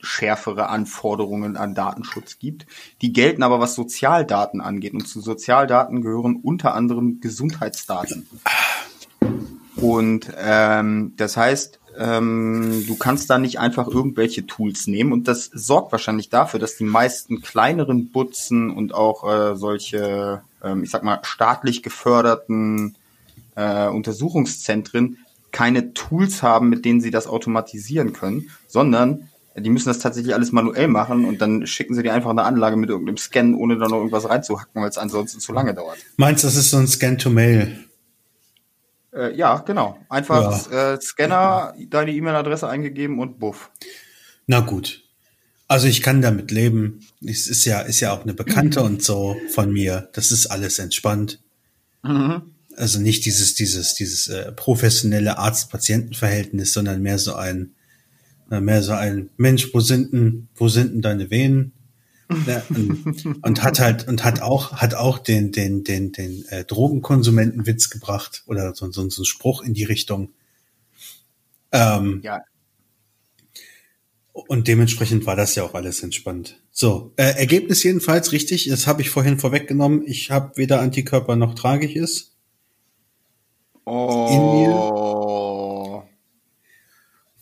schärfere 0.00 0.68
Anforderungen 0.68 1.56
an 1.56 1.74
Datenschutz 1.74 2.38
gibt. 2.38 2.66
Die 3.02 3.12
gelten 3.12 3.42
aber, 3.42 3.60
was 3.60 3.74
Sozialdaten 3.74 4.60
angeht. 4.60 4.94
Und 4.94 5.06
zu 5.06 5.20
Sozialdaten 5.20 6.02
gehören 6.02 6.36
unter 6.36 6.74
anderem 6.74 7.20
Gesundheitsdaten. 7.20 8.28
Und 9.76 10.32
ähm, 10.38 11.14
das 11.16 11.36
heißt, 11.36 11.80
ähm, 11.98 12.84
du 12.86 12.96
kannst 12.96 13.30
da 13.30 13.38
nicht 13.38 13.58
einfach 13.58 13.88
irgendwelche 13.88 14.46
Tools 14.46 14.86
nehmen. 14.86 15.12
Und 15.12 15.28
das 15.28 15.50
sorgt 15.52 15.92
wahrscheinlich 15.92 16.28
dafür, 16.28 16.60
dass 16.60 16.76
die 16.76 16.84
meisten 16.84 17.42
kleineren 17.42 18.10
Butzen 18.10 18.70
und 18.70 18.94
auch 18.94 19.24
äh, 19.28 19.56
solche, 19.56 20.42
ähm, 20.62 20.84
ich 20.84 20.90
sag 20.90 21.02
mal, 21.02 21.20
staatlich 21.22 21.82
geförderten 21.82 22.96
äh, 23.54 23.88
Untersuchungszentren 23.88 25.18
keine 25.56 25.94
Tools 25.94 26.42
haben, 26.42 26.68
mit 26.68 26.84
denen 26.84 27.00
sie 27.00 27.10
das 27.10 27.26
automatisieren 27.26 28.12
können, 28.12 28.50
sondern 28.68 29.30
die 29.56 29.70
müssen 29.70 29.88
das 29.88 30.00
tatsächlich 30.00 30.34
alles 30.34 30.52
manuell 30.52 30.86
machen 30.86 31.24
und 31.24 31.40
dann 31.40 31.66
schicken 31.66 31.94
sie 31.94 32.02
dir 32.02 32.12
einfach 32.12 32.28
eine 32.28 32.42
Anlage 32.42 32.76
mit 32.76 32.90
irgendeinem 32.90 33.16
Scan, 33.16 33.54
ohne 33.54 33.78
da 33.78 33.88
noch 33.88 33.96
irgendwas 33.96 34.28
reinzuhacken, 34.28 34.82
weil 34.82 34.90
es 34.90 34.98
ansonsten 34.98 35.40
zu 35.40 35.54
lange 35.54 35.72
dauert. 35.72 35.96
Meinst 36.18 36.44
du, 36.44 36.48
das 36.48 36.56
ist 36.56 36.70
so 36.70 36.76
ein 36.76 36.86
Scan-to-Mail? 36.86 37.86
Äh, 39.14 39.34
ja, 39.34 39.56
genau. 39.60 39.96
Einfach 40.10 40.70
ja. 40.70 40.92
äh, 40.92 41.00
Scanner, 41.00 41.74
deine 41.88 42.12
E-Mail-Adresse 42.12 42.68
eingegeben 42.68 43.18
und 43.18 43.38
buff. 43.38 43.70
Na 44.46 44.60
gut. 44.60 45.04
Also 45.68 45.86
ich 45.86 46.02
kann 46.02 46.20
damit 46.20 46.50
leben. 46.50 47.00
Es 47.24 47.46
ist 47.46 47.64
ja, 47.64 47.80
ist 47.80 48.00
ja 48.00 48.12
auch 48.12 48.24
eine 48.24 48.34
Bekannte 48.34 48.82
und 48.82 49.02
so 49.02 49.38
von 49.54 49.72
mir. 49.72 50.10
Das 50.12 50.32
ist 50.32 50.48
alles 50.48 50.78
entspannt. 50.78 51.40
Mhm 52.02 52.55
also 52.76 53.00
nicht 53.00 53.24
dieses, 53.24 53.54
dieses, 53.54 53.94
dieses 53.94 54.28
äh, 54.28 54.52
professionelle 54.52 55.38
Arzt-Patienten-Verhältnis, 55.38 56.72
sondern 56.72 57.02
mehr 57.02 57.18
so 57.18 57.34
ein, 57.34 57.74
äh, 58.50 58.60
mehr 58.60 58.82
so 58.82 58.92
ein 58.92 59.30
Mensch, 59.36 59.72
wo 59.72 59.80
sind 59.80 60.12
denn, 60.12 60.48
wo 60.54 60.68
sind 60.68 60.92
denn 60.92 61.02
deine 61.02 61.30
Venen? 61.30 61.72
Ja, 62.46 62.62
und, 62.68 63.24
und, 63.42 63.62
hat 63.62 63.78
halt 63.78 64.08
und 64.08 64.24
hat 64.24 64.42
auch 64.42 64.72
hat 64.72 64.94
auch 64.94 65.18
den 65.18 65.52
den 65.52 65.84
den 65.84 66.10
den 66.10 66.44
äh, 66.48 66.64
Drogenkonsumentenwitz 66.64 67.88
gebracht 67.88 68.42
oder 68.46 68.74
so, 68.74 68.90
so, 68.90 69.08
so 69.08 69.22
ein 69.22 69.24
Spruch 69.24 69.62
in 69.62 69.74
die 69.74 69.84
Richtung. 69.84 70.30
Ähm, 71.70 72.20
ja. 72.24 72.42
Und 74.32 74.68
dementsprechend 74.68 75.24
war 75.24 75.36
das 75.36 75.54
ja 75.54 75.62
auch 75.62 75.74
alles 75.74 76.02
entspannt. 76.02 76.60
So, 76.70 77.14
äh, 77.16 77.38
Ergebnis 77.38 77.82
jedenfalls 77.82 78.32
richtig. 78.32 78.66
Das 78.68 78.86
habe 78.86 79.00
ich 79.00 79.08
vorhin 79.08 79.38
vorweggenommen. 79.38 80.02
Ich 80.04 80.30
habe 80.30 80.56
weder 80.56 80.80
Antikörper 80.80 81.36
noch 81.36 81.54
trage 81.54 81.86
ich 81.86 81.96
es 81.96 82.35
oh. 83.86 84.28
in 84.30 84.60
mir. 84.60 86.06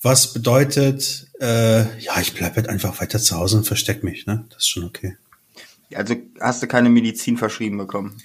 Was 0.02 0.32
bedeutet, 0.32 1.28
äh, 1.40 1.98
ja, 1.98 2.20
ich 2.20 2.34
bleibe 2.34 2.56
halt 2.56 2.68
einfach 2.68 3.00
weiter 3.00 3.18
zu 3.18 3.36
Hause 3.36 3.56
und 3.56 3.66
versteck 3.66 4.04
mich, 4.04 4.26
ne? 4.26 4.44
Das 4.50 4.58
ist 4.58 4.68
schon 4.68 4.84
okay. 4.84 5.16
Also 5.94 6.16
hast 6.40 6.62
du 6.62 6.66
keine 6.66 6.90
Medizin 6.90 7.36
verschrieben 7.36 7.78
bekommen? 7.78 8.16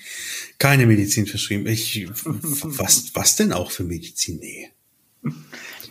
Keine 0.57 0.85
Medizin 0.85 1.25
verschrieben. 1.25 1.67
Ich, 1.67 2.07
was, 2.23 3.15
was 3.15 3.35
denn 3.35 3.53
auch 3.53 3.71
für 3.71 3.83
Medizin? 3.83 4.39
Nee. 4.39 4.71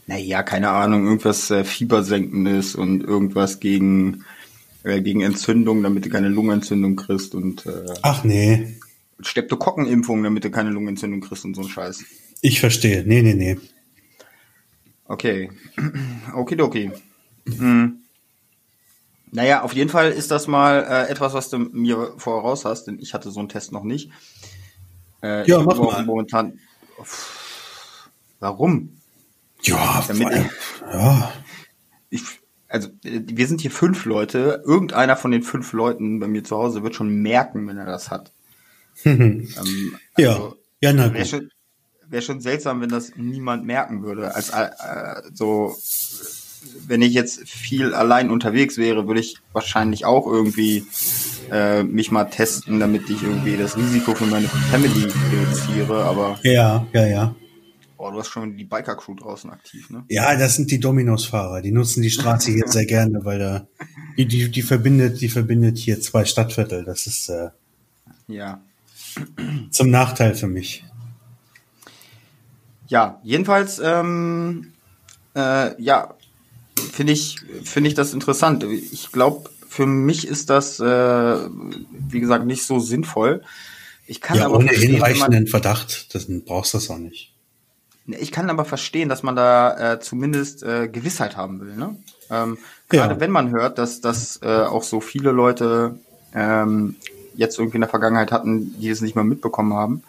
Naja, 0.07 0.43
keine 0.43 0.71
Ahnung, 0.71 1.07
irgendwas 1.07 1.51
äh, 1.51 1.65
Fiebersenkendes 1.65 2.75
und 2.75 3.03
irgendwas 3.03 3.61
gegen, 3.61 4.25
äh, 4.83 5.01
gegen 5.03 5.21
Entzündung, 5.21 5.83
damit 5.83 6.07
du 6.07 6.09
keine 6.09 6.29
Lungenentzündung 6.29 6.97
kriegst 6.97 7.35
und 7.35 7.67
äh, 7.67 7.95
Ach 8.03 8.25
nee. 8.25 8.78
Streptokokkenimpfung, 9.21 10.23
damit 10.23 10.45
du 10.45 10.51
keine 10.51 10.71
Lungenentzündung 10.71 11.21
kriegst 11.21 11.45
und 11.45 11.55
so 11.55 11.63
ein 11.63 11.69
Scheiß. 11.69 12.05
Ich 12.41 12.61
verstehe. 12.61 13.05
Nee, 13.07 13.23
nee, 13.23 13.35
nee. 13.35 13.59
Okay. 15.05 15.51
Okidoki. 16.35 16.93
Hm. 17.47 18.03
Naja, 19.31 19.63
auf 19.63 19.73
jeden 19.73 19.91
Fall 19.91 20.11
ist 20.11 20.31
das 20.31 20.47
mal 20.47 20.85
äh, 20.89 21.11
etwas, 21.11 21.35
was 21.35 21.51
du 21.51 21.59
mir 21.59 22.15
voraus 22.17 22.65
hast, 22.65 22.85
denn 22.85 22.99
ich 22.99 23.15
hatte 23.15 23.31
so 23.31 23.41
einen 23.41 23.49
Test 23.49 23.73
noch 23.73 23.85
nicht. 23.85 24.11
Äh, 25.23 25.47
ja, 25.49 25.61
mach 25.61 25.79
mal. 25.79 26.05
Momentan. 26.05 26.59
Warum? 28.41 29.01
Ja, 29.63 30.05
damit 30.07 30.27
weil, 30.27 30.51
ja. 30.93 31.33
Ich, 32.11 32.23
also 32.69 32.89
wir 33.03 33.47
sind 33.47 33.61
hier 33.61 33.71
fünf 33.71 34.05
Leute. 34.05 34.63
Irgendeiner 34.65 35.17
von 35.17 35.31
den 35.31 35.43
fünf 35.43 35.73
Leuten 35.73 36.21
bei 36.21 36.29
mir 36.29 36.45
zu 36.45 36.57
Hause 36.57 36.83
wird 36.83 36.95
schon 36.95 37.21
merken, 37.21 37.67
wenn 37.67 37.77
er 37.77 37.87
das 37.87 38.11
hat. 38.11 38.33
Ähm, 39.05 39.49
also, 39.57 39.73
ja, 40.17 40.53
ja, 40.81 40.93
na 40.93 41.09
gut. 41.09 41.15
Wäre 41.15 41.27
schon, 41.27 41.51
wär 42.09 42.23
schon 42.23 42.41
seltsam, 42.41 42.81
wenn 42.81 42.89
das 42.89 43.13
niemand 43.17 43.65
merken 43.65 44.03
würde. 44.03 44.35
Als, 44.35 44.51
äh, 44.51 44.71
so, 45.33 45.77
wenn 46.87 47.03
ich 47.03 47.13
jetzt 47.13 47.49
viel 47.49 47.95
allein 47.95 48.31
unterwegs 48.31 48.79
wäre, 48.79 49.07
würde 49.07 49.21
ich 49.21 49.37
wahrscheinlich 49.53 50.05
auch 50.05 50.27
irgendwie 50.27 50.85
äh, 51.51 51.83
mich 51.83 52.11
mal 52.11 52.25
testen, 52.25 52.81
damit 52.81 53.09
ich 53.11 53.23
irgendwie 53.23 53.57
das 53.57 53.77
Risiko 53.77 54.15
für 54.15 54.27
meine 54.27 54.49
Family 54.49 55.09
reduziere. 55.33 56.05
Aber 56.05 56.39
ja, 56.43 56.87
ja, 56.93 57.07
ja. 57.07 57.35
Oh, 58.01 58.13
du 58.13 58.21
hast 58.21 58.29
schon 58.29 58.57
die 58.57 58.65
Biker-Crew 58.65 59.17
draußen 59.17 59.51
aktiv, 59.51 59.91
ne? 59.91 60.05
Ja, 60.09 60.37
das 60.37 60.55
sind 60.55 60.71
die 60.71 60.79
Dominos-Fahrer. 60.79 61.63
Die 61.63 61.73
nutzen 61.73 62.01
die 62.01 62.11
Straße 62.11 62.53
hier 62.53 62.69
sehr 62.69 62.87
gerne, 62.87 63.25
weil 63.25 63.41
da 63.41 63.67
die, 64.17 64.27
die, 64.27 64.49
die 64.49 64.63
verbindet, 64.63 65.21
die 65.21 65.29
verbindet 65.29 65.79
hier 65.79 66.01
zwei 66.01 66.25
Stadtviertel. 66.25 66.85
Das 66.85 67.09
ist 67.09 67.29
äh, 67.29 67.51
ja 68.29 68.63
zum 69.71 69.91
Nachteil 69.91 70.35
für 70.35 70.49
mich. 70.49 70.85
Ja, 72.87 73.21
jedenfalls, 73.23 73.81
ähm, 73.83 74.73
äh, 75.37 75.81
ja, 75.81 76.15
finde 76.93 77.13
ich, 77.13 77.37
finde 77.65 77.89
ich 77.89 77.95
das 77.95 78.15
interessant. 78.15 78.65
Ich 78.65 79.13
glaube, 79.13 79.51
für 79.69 79.87
mich 79.87 80.27
ist 80.27 80.51
das, 80.51 80.81
äh, 80.81 80.85
wie 80.85 82.21
gesagt, 82.21 82.47
nicht 82.47 82.65
so 82.65 82.81
sinnvoll. 82.81 83.43
Ich 84.07 84.23
kann 84.23 84.39
ja, 84.39 84.47
aber 84.47 84.57
ohne 84.57 84.71
hinreichenden 84.71 85.47
Verdacht, 85.47 86.15
das 86.15 86.27
brauchst 86.47 86.73
du 86.73 86.79
das 86.79 86.89
auch 86.91 86.99
nicht. 86.99 87.35
Ich 88.07 88.33
kann 88.33 88.49
aber 88.49 88.65
verstehen, 88.65 89.11
dass 89.11 89.23
man 89.23 89.37
da 89.37 89.93
äh, 89.93 90.01
zumindest 90.01 90.63
äh, 90.63 90.89
Gewissheit 90.89 91.37
haben 91.37 91.61
will. 91.61 91.77
Ne? 91.77 91.97
Ähm, 92.31 92.57
Gerade 92.89 93.15
ja. 93.15 93.21
wenn 93.21 93.31
man 93.31 93.51
hört, 93.51 93.77
dass, 93.77 94.01
dass 94.01 94.41
äh, 94.43 94.47
auch 94.47 94.83
so 94.83 95.03
viele 95.03 95.31
Leute 95.31 95.99
ähm, 96.35 96.97
jetzt 97.39 97.59
irgendwie 97.59 97.77
in 97.77 97.83
der 97.83 97.91
Vergangenheit 97.91 98.33
hatten, 98.33 98.79
die 98.81 98.89
es 98.89 99.01
nicht 99.01 99.15
mal 99.15 99.25
mitbekommen 99.25 99.73
haben. 99.73 100.03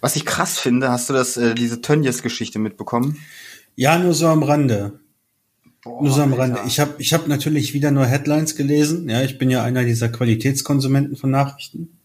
Was 0.00 0.16
ich 0.16 0.24
krass 0.24 0.58
finde, 0.58 0.90
hast 0.90 1.08
du 1.10 1.12
das, 1.12 1.36
äh, 1.36 1.54
diese 1.54 1.80
Tönnies-Geschichte 1.80 2.58
mitbekommen? 2.58 3.18
Ja, 3.76 3.98
nur 3.98 4.14
so 4.14 4.26
am 4.26 4.42
Rande. 4.42 4.98
Boah, 5.84 6.02
nur 6.02 6.10
so 6.10 6.22
am 6.22 6.32
Rande. 6.32 6.60
Ich 6.66 6.80
habe 6.80 6.94
ich 6.98 7.12
hab 7.12 7.28
natürlich 7.28 7.74
wieder 7.74 7.90
nur 7.90 8.06
Headlines 8.06 8.56
gelesen. 8.56 9.08
Ja, 9.08 9.22
ich 9.22 9.38
bin 9.38 9.50
ja 9.50 9.62
einer 9.62 9.84
dieser 9.84 10.08
Qualitätskonsumenten 10.08 11.16
von 11.16 11.30
Nachrichten. 11.30 11.96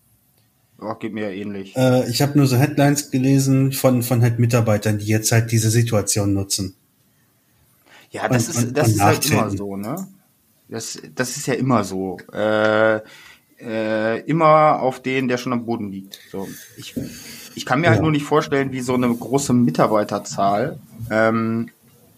Oh, 0.80 0.94
geht 0.96 1.14
mir 1.14 1.32
ja 1.32 1.36
ähnlich. 1.36 1.76
Äh, 1.76 2.10
ich 2.10 2.22
habe 2.22 2.38
nur 2.38 2.48
so 2.48 2.58
Headlines 2.58 3.10
gelesen 3.10 3.72
von, 3.72 4.04
von 4.04 4.22
halt 4.22 4.40
Mitarbeitern, 4.40 5.00
die 5.00 5.08
jetzt 5.08 5.32
halt 5.32 5.52
diese 5.52 5.72
Situation 5.72 6.34
nutzen. 6.34 6.76
Ja, 8.12 8.28
das 8.28 8.50
und, 8.50 8.56
ist, 8.56 8.64
und, 8.64 8.78
das 8.78 8.88
und 8.88 8.94
ist 8.94 9.02
halt 9.02 9.30
immer 9.32 9.50
so, 9.52 9.78
ne? 9.78 10.08
Das, 10.70 11.02
das 11.16 11.38
ist 11.38 11.48
ja 11.48 11.54
immer 11.54 11.84
so. 11.84 12.18
Äh, 12.32 13.00
äh, 13.60 14.22
immer 14.22 14.80
auf 14.82 15.02
den, 15.02 15.28
der 15.28 15.38
schon 15.38 15.54
am 15.54 15.66
Boden 15.66 15.92
liegt. 15.92 16.20
So, 16.32 16.48
ich, 16.78 16.96
ich 17.56 17.66
kann 17.66 17.82
mir 17.82 17.90
halt 17.90 17.98
ja. 17.98 18.04
nur 18.04 18.12
nicht 18.12 18.26
vorstellen, 18.26 18.72
wie 18.72 18.82
so 18.82 18.94
eine 18.94 19.14
große 19.14 19.54
Mitarbeiterzahl 19.54 20.80
ähm, 21.10 21.70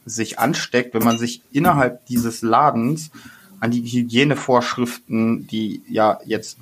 sich 0.06 0.40
ansteckt, 0.40 0.94
wenn 0.94 1.04
man 1.04 1.18
sich 1.18 1.42
innerhalb 1.52 2.06
dieses 2.08 2.42
Ladens 2.42 3.12
an 3.60 3.72
die 3.72 3.82
Hygienevorschriften, 3.82 5.48
die 5.48 5.82
ja 5.90 6.20
jetzt 6.26 6.58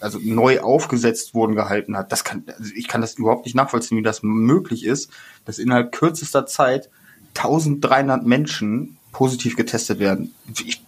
also 0.00 0.18
neu 0.22 0.60
aufgesetzt 0.60 1.34
wurden, 1.34 1.54
gehalten 1.54 1.96
hat. 1.96 2.12
Das 2.12 2.22
kann, 2.22 2.44
also 2.46 2.70
ich 2.74 2.86
kann 2.86 3.00
das 3.00 3.14
überhaupt 3.14 3.46
nicht 3.46 3.54
nachvollziehen, 3.54 3.98
wie 3.98 4.02
das 4.02 4.22
möglich 4.22 4.84
ist, 4.84 5.10
dass 5.46 5.58
innerhalb 5.58 5.92
kürzester 5.92 6.46
Zeit 6.46 6.90
1300 7.36 8.26
Menschen 8.26 8.98
positiv 9.12 9.56
getestet 9.56 9.98
werden. 9.98 10.34
Ich 10.66 10.82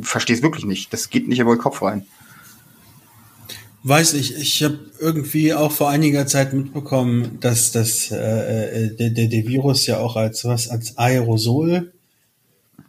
verstehe 0.00 0.36
es 0.36 0.42
wirklich 0.42 0.64
nicht. 0.64 0.92
Das 0.92 1.10
geht 1.10 1.28
nicht 1.28 1.40
in 1.40 1.46
meinen 1.46 1.58
Kopf 1.58 1.82
rein. 1.82 2.06
Weiß 3.84 4.14
ich, 4.14 4.36
ich 4.36 4.62
habe 4.62 4.78
irgendwie 5.00 5.54
auch 5.54 5.72
vor 5.72 5.90
einiger 5.90 6.26
Zeit 6.26 6.52
mitbekommen, 6.52 7.38
dass 7.40 7.72
das 7.72 8.12
äh, 8.12 8.16
äh, 8.16 8.96
der, 8.96 9.10
der, 9.10 9.26
der 9.26 9.46
Virus 9.46 9.86
ja 9.86 9.98
auch 9.98 10.14
als 10.14 10.44
was 10.44 10.68
als 10.68 10.98
Aerosol 10.98 11.92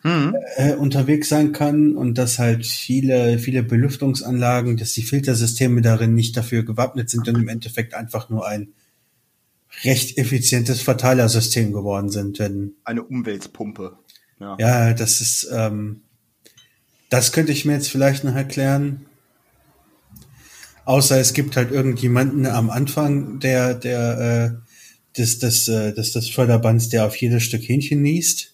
hm. 0.01 0.35
äh, 0.55 0.73
unterwegs 0.75 1.29
sein 1.29 1.51
kann 1.51 1.95
und 1.95 2.19
dass 2.19 2.37
halt 2.37 2.67
viele 2.67 3.39
viele 3.39 3.63
Belüftungsanlagen, 3.63 4.77
dass 4.77 4.93
die 4.93 5.01
Filtersysteme 5.01 5.81
darin 5.81 6.13
nicht 6.13 6.37
dafür 6.37 6.63
gewappnet 6.63 7.09
sind 7.09 7.27
und 7.27 7.39
im 7.39 7.47
Endeffekt 7.47 7.95
einfach 7.95 8.29
nur 8.29 8.47
ein 8.47 8.69
recht 9.83 10.19
effizientes 10.19 10.81
Verteilersystem 10.81 11.73
geworden 11.73 12.09
sind. 12.09 12.37
Denn 12.37 12.73
eine 12.83 13.01
Umweltpumpe. 13.01 13.97
Ja. 14.39 14.57
ja, 14.59 14.93
das 14.93 15.21
ist 15.21 15.49
ähm, 15.51 16.01
das 17.09 17.31
könnte 17.31 17.51
ich 17.51 17.65
mir 17.65 17.73
jetzt 17.73 17.89
vielleicht 17.89 18.23
noch 18.23 18.35
erklären 18.35 19.05
Außer 20.85 21.19
es 21.19 21.33
gibt 21.33 21.55
halt 21.55 21.71
irgendjemanden 21.71 22.45
am 22.45 22.69
Anfang 22.69 23.39
der, 23.39 23.73
der, 23.73 24.19
äh, 24.19 25.17
des, 25.17 25.39
des, 25.39 25.67
äh, 25.67 25.93
des, 25.93 26.11
des 26.11 26.29
Förderbands, 26.29 26.89
der 26.89 27.05
auf 27.05 27.15
jedes 27.15 27.43
Stück 27.43 27.61
Hähnchen 27.67 28.01
niest. 28.01 28.53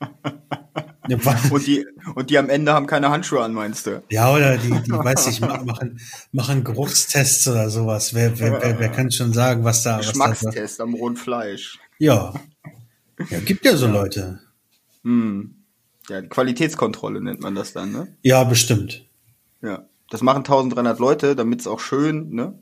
und 1.50 1.66
die, 1.66 1.86
und 2.14 2.30
die 2.30 2.38
am 2.38 2.48
Ende 2.48 2.72
haben 2.72 2.86
keine 2.86 3.10
Handschuhe 3.10 3.42
an, 3.42 3.52
meinst 3.52 3.86
du? 3.86 4.02
Ja, 4.10 4.32
oder 4.32 4.56
die, 4.56 4.70
die 4.70 4.90
weiß 4.90 5.26
ich, 5.26 5.40
machen, 5.40 6.00
machen 6.32 6.64
Geruchstests 6.64 7.46
oder 7.48 7.68
sowas. 7.68 8.14
Wer, 8.14 8.38
wer, 8.38 8.62
wer, 8.62 8.78
wer 8.78 8.88
kann 8.88 9.10
schon 9.10 9.32
sagen, 9.32 9.64
was 9.64 9.82
da, 9.82 9.98
Geschmackstest 9.98 10.56
was 10.56 10.80
am 10.80 10.94
rohen 10.94 11.16
Fleisch. 11.16 11.78
Ja. 11.98 12.34
Ja, 13.28 13.38
gibt 13.40 13.66
ja 13.66 13.76
so 13.76 13.84
ja. 13.84 13.92
Leute. 13.92 14.40
Hm. 15.04 15.54
Ja, 16.08 16.22
Qualitätskontrolle 16.22 17.20
nennt 17.20 17.42
man 17.42 17.54
das 17.54 17.74
dann, 17.74 17.92
ne? 17.92 18.16
Ja, 18.22 18.44
bestimmt. 18.44 19.04
Ja. 19.60 19.89
Das 20.10 20.22
machen 20.22 20.38
1300 20.38 20.98
Leute, 20.98 21.36
damit 21.36 21.60
es 21.60 21.66
auch 21.66 21.80
schön, 21.80 22.30
ne? 22.30 22.58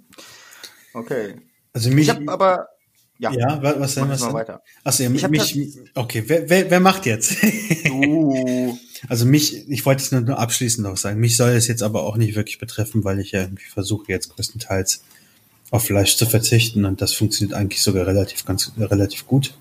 Okay. 0.94 1.36
Also 1.72 1.90
mich. 1.90 2.08
Ich 2.08 2.14
habe 2.14 2.30
aber 2.30 2.68
ja, 3.18 3.32
ja 3.32 3.60
was 3.80 3.94
denn? 3.94 4.08
Was 4.08 4.20
denn? 4.20 4.32
weiter. 4.32 4.62
Achso, 4.84 5.02
ja, 5.02 5.10
ich 5.10 5.28
mich, 5.28 5.78
okay, 5.94 6.22
wer, 6.26 6.48
wer, 6.48 6.70
wer 6.70 6.80
macht 6.80 7.04
jetzt? 7.04 7.36
Uh. 7.90 8.76
also 9.08 9.26
mich, 9.26 9.68
ich 9.68 9.84
wollte 9.84 10.02
es 10.02 10.12
nur 10.12 10.38
abschließend 10.38 10.86
noch 10.86 10.96
sagen. 10.96 11.18
Mich 11.18 11.36
soll 11.36 11.50
es 11.50 11.66
jetzt 11.66 11.82
aber 11.82 12.04
auch 12.04 12.16
nicht 12.16 12.36
wirklich 12.36 12.58
betreffen, 12.58 13.02
weil 13.02 13.18
ich 13.18 13.32
ja 13.32 13.40
irgendwie 13.40 13.66
versuche 13.66 14.04
jetzt 14.08 14.28
größtenteils 14.28 15.02
auf 15.70 15.84
Fleisch 15.84 16.16
zu 16.16 16.26
verzichten 16.26 16.84
und 16.84 17.02
das 17.02 17.12
funktioniert 17.12 17.58
eigentlich 17.58 17.82
sogar 17.82 18.06
relativ 18.06 18.44
ganz 18.44 18.72
relativ 18.78 19.26
gut. 19.26 19.54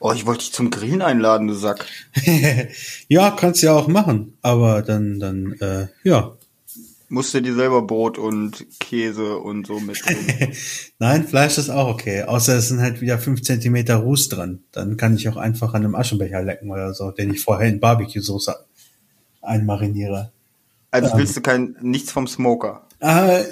Oh, 0.00 0.12
ich 0.12 0.26
wollte 0.26 0.40
dich 0.40 0.52
zum 0.52 0.70
Grillen 0.70 1.02
einladen, 1.02 1.48
du 1.48 1.54
Sack. 1.54 1.86
ja, 3.08 3.30
kannst 3.32 3.62
ja 3.62 3.74
auch 3.74 3.88
machen, 3.88 4.36
aber 4.42 4.82
dann, 4.82 5.18
dann, 5.18 5.52
äh, 5.60 5.88
ja. 6.04 6.36
Musst 7.08 7.32
du 7.32 7.40
dir 7.40 7.54
selber 7.54 7.82
Brot 7.82 8.18
und 8.18 8.66
Käse 8.80 9.38
und 9.38 9.66
so 9.66 9.80
mitbringen. 9.80 10.52
Nein, 10.98 11.26
Fleisch 11.26 11.56
ist 11.56 11.70
auch 11.70 11.88
okay. 11.88 12.24
Außer 12.24 12.56
es 12.56 12.68
sind 12.68 12.80
halt 12.80 13.00
wieder 13.00 13.18
fünf 13.18 13.42
Zentimeter 13.42 13.96
Ruß 13.96 14.28
dran. 14.28 14.60
Dann 14.72 14.98
kann 14.98 15.16
ich 15.16 15.26
auch 15.28 15.36
einfach 15.36 15.72
an 15.72 15.84
einem 15.84 15.94
Aschenbecher 15.94 16.42
lecken 16.42 16.70
oder 16.70 16.92
so, 16.92 17.10
den 17.10 17.32
ich 17.32 17.40
vorher 17.40 17.68
in 17.68 17.80
Barbecue-Soße 17.80 18.54
einmariniere. 19.40 20.32
Also 20.90 21.12
ähm, 21.12 21.18
willst 21.18 21.36
du 21.36 21.40
kein 21.40 21.76
nichts 21.80 22.12
vom 22.12 22.26
Smoker? 22.26 22.86
Äh, 23.00 23.44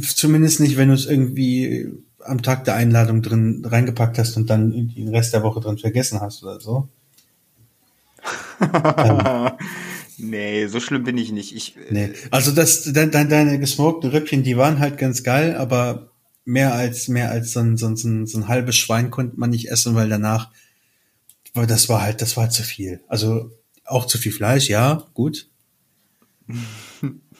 zumindest 0.00 0.60
nicht, 0.60 0.76
wenn 0.76 0.88
du 0.88 0.94
es 0.94 1.06
irgendwie 1.06 1.92
am 2.24 2.42
Tag 2.42 2.64
der 2.64 2.74
Einladung 2.74 3.22
drin 3.22 3.64
reingepackt 3.64 4.18
hast 4.18 4.36
und 4.36 4.50
dann 4.50 4.72
den 4.72 5.08
Rest 5.08 5.32
der 5.34 5.42
Woche 5.42 5.60
drin 5.60 5.78
vergessen 5.78 6.20
hast 6.20 6.42
oder 6.42 6.60
so. 6.60 6.88
ähm, 8.60 9.50
nee, 10.18 10.66
so 10.66 10.80
schlimm 10.80 11.04
bin 11.04 11.18
ich 11.18 11.32
nicht. 11.32 11.54
Ich, 11.54 11.76
äh, 11.76 11.80
nee. 11.90 12.12
Also 12.30 12.50
das, 12.50 12.84
de, 12.84 13.08
de, 13.08 13.26
deine 13.26 13.58
gesmokten 13.58 14.10
Rüppchen, 14.10 14.42
die 14.42 14.56
waren 14.56 14.78
halt 14.78 14.98
ganz 14.98 15.22
geil, 15.22 15.56
aber 15.56 16.10
mehr 16.44 16.74
als 16.74 17.08
mehr 17.08 17.30
als 17.30 17.52
so 17.52 17.60
ein, 17.60 17.76
so 17.76 17.86
ein, 17.86 18.26
so 18.26 18.38
ein 18.38 18.48
halbes 18.48 18.76
Schwein 18.76 19.10
konnte 19.10 19.38
man 19.38 19.50
nicht 19.50 19.70
essen, 19.70 19.94
weil 19.94 20.08
danach, 20.08 20.50
weil 21.54 21.66
das 21.66 21.88
war 21.88 22.02
halt, 22.02 22.22
das 22.22 22.36
war 22.36 22.44
halt 22.44 22.52
zu 22.52 22.62
viel. 22.62 23.00
Also 23.06 23.50
auch 23.84 24.06
zu 24.06 24.18
viel 24.18 24.32
Fleisch, 24.32 24.68
ja, 24.68 25.06
gut. 25.14 25.48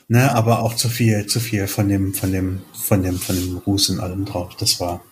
Ne, 0.08 0.34
aber 0.34 0.62
auch 0.62 0.74
zu 0.74 0.88
viel, 0.88 1.26
zu 1.26 1.40
viel 1.40 1.66
von 1.66 1.88
dem, 1.88 2.14
von 2.14 2.32
dem, 2.32 2.62
von 2.72 3.02
dem, 3.02 3.18
von 3.18 3.36
dem 3.36 3.58
Ruß 3.58 3.90
und 3.90 4.00
allem 4.00 4.24
drauf. 4.24 4.56
Das 4.58 4.80
war 4.80 5.02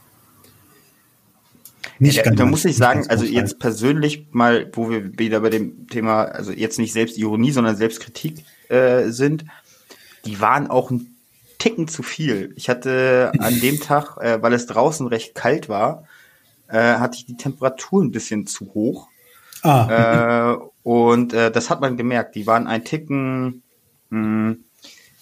nicht 1.98 2.16
ja, 2.16 2.22
ganz. 2.22 2.36
Da 2.36 2.44
muss 2.44 2.64
ich 2.64 2.76
sagen, 2.76 3.06
also 3.08 3.24
jetzt 3.24 3.58
persönlich 3.58 4.26
mal, 4.30 4.70
wo 4.74 4.90
wir 4.90 5.18
wieder 5.18 5.40
bei 5.40 5.50
dem 5.50 5.88
Thema, 5.88 6.24
also 6.24 6.52
jetzt 6.52 6.78
nicht 6.78 6.92
Selbstironie, 6.92 7.52
sondern 7.52 7.76
Selbstkritik 7.76 8.44
äh, 8.68 9.08
sind, 9.08 9.44
die 10.24 10.40
waren 10.40 10.68
auch 10.68 10.90
ein 10.90 11.16
Ticken 11.58 11.88
zu 11.88 12.02
viel. 12.02 12.52
Ich 12.56 12.68
hatte 12.68 13.32
an 13.38 13.60
dem 13.60 13.80
Tag, 13.80 14.18
äh, 14.18 14.42
weil 14.42 14.52
es 14.52 14.66
draußen 14.66 15.06
recht 15.06 15.34
kalt 15.34 15.68
war, 15.68 16.04
äh, 16.68 16.96
hatte 16.96 17.16
ich 17.18 17.26
die 17.26 17.36
Temperatur 17.36 18.02
ein 18.02 18.10
bisschen 18.10 18.46
zu 18.46 18.74
hoch. 18.74 19.08
Ah. 19.62 20.52
Äh, 20.52 20.56
und 20.82 21.32
äh, 21.32 21.50
das 21.50 21.70
hat 21.70 21.80
man 21.80 21.96
gemerkt. 21.96 22.34
Die 22.34 22.46
waren 22.46 22.66
ein 22.66 22.84
Ticken, 22.84 23.62
mh, 24.10 24.18
hm, 24.20 24.64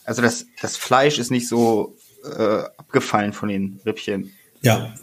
also 0.05 0.23
das, 0.23 0.47
das 0.61 0.77
Fleisch 0.77 1.19
ist 1.19 1.31
nicht 1.31 1.49
so 1.49 1.97
äh, 2.25 2.65
abgefallen 2.77 3.33
von 3.33 3.49
den 3.49 3.81
Rippchen. 3.85 4.33
Ja. 4.63 4.95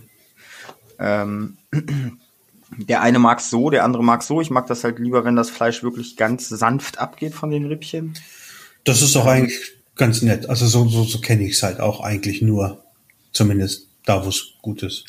Ähm, 0.99 1.57
der 2.77 3.01
eine 3.01 3.19
mag 3.19 3.41
so, 3.41 3.69
der 3.69 3.83
andere 3.83 4.03
mag 4.03 4.23
so. 4.23 4.41
Ich 4.41 4.49
mag 4.49 4.67
das 4.67 4.83
halt 4.83 4.99
lieber, 4.99 5.25
wenn 5.25 5.35
das 5.35 5.49
Fleisch 5.49 5.83
wirklich 5.83 6.15
ganz 6.17 6.49
sanft 6.49 6.99
abgeht 6.99 7.33
von 7.33 7.51
den 7.51 7.65
Rippchen. 7.65 8.13
Das 8.83 9.01
ist 9.01 9.15
doch 9.15 9.25
eigentlich 9.25 9.73
ganz 9.95 10.21
nett. 10.21 10.49
Also 10.49 10.65
so, 10.67 10.87
so, 10.87 11.03
so 11.03 11.19
kenne 11.19 11.43
ich 11.43 11.53
es 11.53 11.63
halt 11.63 11.79
auch 11.79 12.01
eigentlich 12.01 12.41
nur. 12.41 12.83
Zumindest 13.31 13.87
da, 14.05 14.25
wo 14.25 14.29
es 14.29 14.53
gut 14.61 14.83
ist. 14.83 15.05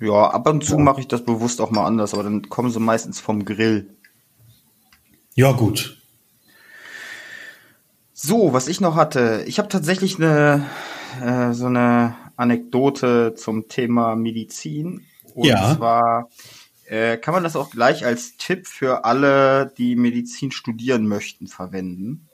Ja, 0.00 0.30
ab 0.30 0.48
und 0.48 0.64
zu 0.64 0.76
ja. 0.76 0.82
mache 0.82 1.00
ich 1.00 1.08
das 1.08 1.24
bewusst 1.24 1.60
auch 1.60 1.70
mal 1.70 1.86
anders, 1.86 2.14
aber 2.14 2.22
dann 2.22 2.48
kommen 2.48 2.70
sie 2.70 2.80
meistens 2.80 3.20
vom 3.20 3.44
Grill. 3.44 3.94
Ja, 5.34 5.52
gut. 5.52 5.99
So, 8.22 8.52
was 8.52 8.68
ich 8.68 8.82
noch 8.82 8.96
hatte, 8.96 9.44
ich 9.46 9.58
habe 9.58 9.70
tatsächlich 9.70 10.16
eine 10.16 10.66
äh, 11.24 11.54
so 11.54 11.64
eine 11.64 12.16
Anekdote 12.36 13.32
zum 13.34 13.68
Thema 13.68 14.14
Medizin. 14.14 15.06
Und 15.34 15.46
ja. 15.46 15.74
zwar 15.74 16.28
äh, 16.84 17.16
kann 17.16 17.32
man 17.32 17.42
das 17.42 17.56
auch 17.56 17.70
gleich 17.70 18.04
als 18.04 18.36
Tipp 18.36 18.66
für 18.66 19.06
alle, 19.06 19.72
die 19.78 19.96
Medizin 19.96 20.52
studieren 20.52 21.08
möchten, 21.08 21.46
verwenden. 21.46 22.28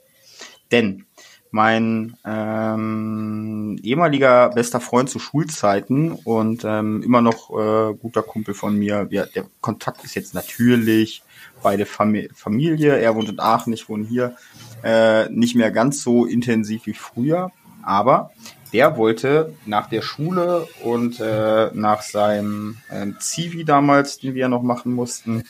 Denn 0.73 1.05
mein 1.51 2.17
ähm, 2.25 3.79
ehemaliger 3.81 4.49
bester 4.49 4.81
Freund 4.81 5.09
zu 5.09 5.19
Schulzeiten 5.19 6.11
und 6.11 6.65
ähm, 6.65 7.01
immer 7.01 7.21
noch 7.21 7.49
äh, 7.51 7.93
guter 7.93 8.23
Kumpel 8.23 8.53
von 8.53 8.77
mir. 8.77 9.09
Wir, 9.09 9.25
der 9.27 9.45
Kontakt 9.61 10.03
ist 10.03 10.15
jetzt 10.15 10.33
natürlich 10.33 11.23
beide 11.63 11.85
Fam 11.85 12.15
Familie. 12.33 12.97
Er 12.97 13.15
wohnt 13.15 13.29
in 13.29 13.39
Aachen, 13.39 13.73
ich 13.73 13.87
wohne 13.89 14.05
hier. 14.05 14.35
Äh, 14.83 15.29
nicht 15.29 15.55
mehr 15.55 15.71
ganz 15.71 16.03
so 16.03 16.25
intensiv 16.25 16.85
wie 16.85 16.93
früher, 16.93 17.51
aber 17.83 18.31
der 18.73 18.97
wollte 18.97 19.53
nach 19.65 19.89
der 19.89 20.01
Schule 20.01 20.67
und 20.83 21.19
äh, 21.19 21.71
nach 21.73 22.01
seinem 22.01 22.77
äh, 22.89 23.07
Zivi 23.19 23.63
damals, 23.63 24.19
den 24.19 24.35
wir 24.35 24.49
noch 24.49 24.61
machen 24.61 24.93
mussten, 24.93 25.43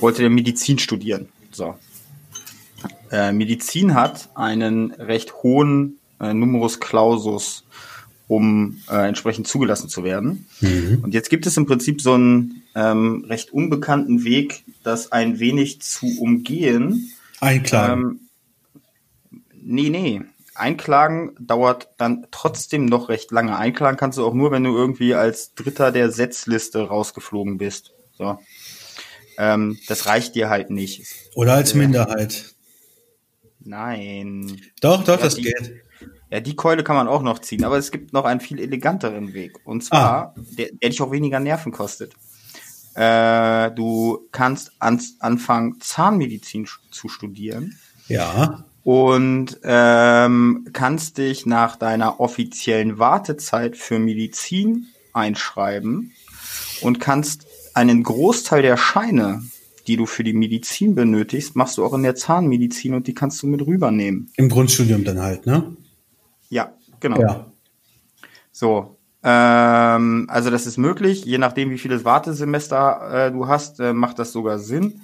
wollte 0.00 0.22
der 0.22 0.30
Medizin 0.30 0.78
studieren. 0.78 1.28
So. 1.52 1.76
Äh, 3.10 3.32
Medizin 3.32 3.94
hat 3.94 4.28
einen 4.34 4.90
recht 4.92 5.42
hohen 5.42 5.98
äh, 6.20 6.34
Numerus 6.34 6.80
Clausus, 6.80 7.64
um 8.26 8.80
äh, 8.90 9.06
entsprechend 9.08 9.46
zugelassen 9.46 9.88
zu 9.88 10.02
werden. 10.02 10.46
Mhm. 10.60 11.00
Und 11.02 11.14
jetzt 11.14 11.30
gibt 11.30 11.46
es 11.46 11.56
im 11.56 11.66
Prinzip 11.66 12.00
so 12.00 12.14
einen 12.14 12.62
ähm, 12.74 13.24
recht 13.28 13.52
unbekannten 13.52 14.24
Weg, 14.24 14.64
das 14.82 15.12
ein 15.12 15.38
wenig 15.38 15.80
zu 15.80 16.06
umgehen. 16.18 17.12
Einklagen. 17.40 18.02
Ähm, 18.02 18.20
nee, 19.64 19.88
nee. 19.88 20.22
Einklagen 20.54 21.34
dauert 21.40 21.88
dann 21.98 22.26
trotzdem 22.30 22.84
noch 22.86 23.08
recht 23.08 23.32
lange. 23.32 23.56
Einklagen 23.56 23.98
kannst 23.98 24.18
du 24.18 24.24
auch 24.24 24.34
nur, 24.34 24.52
wenn 24.52 24.62
du 24.62 24.76
irgendwie 24.76 25.14
als 25.14 25.54
Dritter 25.54 25.90
der 25.90 26.12
Setzliste 26.12 26.86
rausgeflogen 26.86 27.58
bist. 27.58 27.92
So. 28.16 28.38
Ähm, 29.36 29.78
das 29.88 30.06
reicht 30.06 30.36
dir 30.36 30.48
halt 30.48 30.70
nicht. 30.70 31.06
Oder 31.34 31.54
als 31.54 31.74
Minderheit. 31.74 32.54
Nein. 33.58 34.60
Doch, 34.80 35.02
doch, 35.02 35.16
ja, 35.16 35.24
das 35.24 35.34
die, 35.34 35.42
geht. 35.42 35.82
Ja, 36.30 36.38
die 36.38 36.54
Keule 36.54 36.84
kann 36.84 36.94
man 36.94 37.08
auch 37.08 37.22
noch 37.22 37.40
ziehen, 37.40 37.64
aber 37.64 37.78
es 37.78 37.90
gibt 37.90 38.12
noch 38.12 38.24
einen 38.24 38.40
viel 38.40 38.60
eleganteren 38.60 39.34
Weg. 39.34 39.58
Und 39.64 39.82
zwar, 39.82 40.34
ah. 40.36 40.40
der, 40.56 40.68
der 40.80 40.90
dich 40.90 41.02
auch 41.02 41.10
weniger 41.10 41.40
Nerven 41.40 41.72
kostet. 41.72 42.12
Äh, 42.94 43.72
du 43.72 44.28
kannst 44.30 44.70
an, 44.78 45.00
anfangen, 45.18 45.80
Zahnmedizin 45.80 46.68
zu 46.92 47.08
studieren. 47.08 47.76
Ja 48.06 48.64
und 48.84 49.58
ähm, 49.64 50.66
kannst 50.72 51.16
dich 51.18 51.46
nach 51.46 51.76
deiner 51.76 52.20
offiziellen 52.20 52.98
Wartezeit 52.98 53.76
für 53.76 53.98
Medizin 53.98 54.86
einschreiben 55.14 56.12
und 56.82 57.00
kannst 57.00 57.46
einen 57.72 58.02
Großteil 58.02 58.62
der 58.62 58.76
Scheine, 58.76 59.42
die 59.86 59.96
du 59.96 60.06
für 60.06 60.22
die 60.22 60.34
Medizin 60.34 60.94
benötigst, 60.94 61.56
machst 61.56 61.78
du 61.78 61.84
auch 61.84 61.94
in 61.94 62.02
der 62.02 62.14
Zahnmedizin 62.14 62.94
und 62.94 63.06
die 63.06 63.14
kannst 63.14 63.42
du 63.42 63.46
mit 63.46 63.66
rübernehmen. 63.66 64.30
Im 64.36 64.48
Grundstudium 64.50 65.04
dann 65.04 65.20
halt, 65.20 65.46
ne? 65.46 65.76
Ja, 66.50 66.74
genau. 67.00 67.20
Ja. 67.20 67.46
So. 68.52 68.98
Ähm, 69.22 70.26
also 70.28 70.50
das 70.50 70.66
ist 70.66 70.76
möglich, 70.76 71.24
je 71.24 71.38
nachdem, 71.38 71.70
wie 71.70 71.78
vieles 71.78 72.04
Wartesemester 72.04 73.28
äh, 73.28 73.32
du 73.32 73.48
hast, 73.48 73.80
äh, 73.80 73.94
macht 73.94 74.18
das 74.18 74.32
sogar 74.32 74.58
Sinn. 74.58 75.00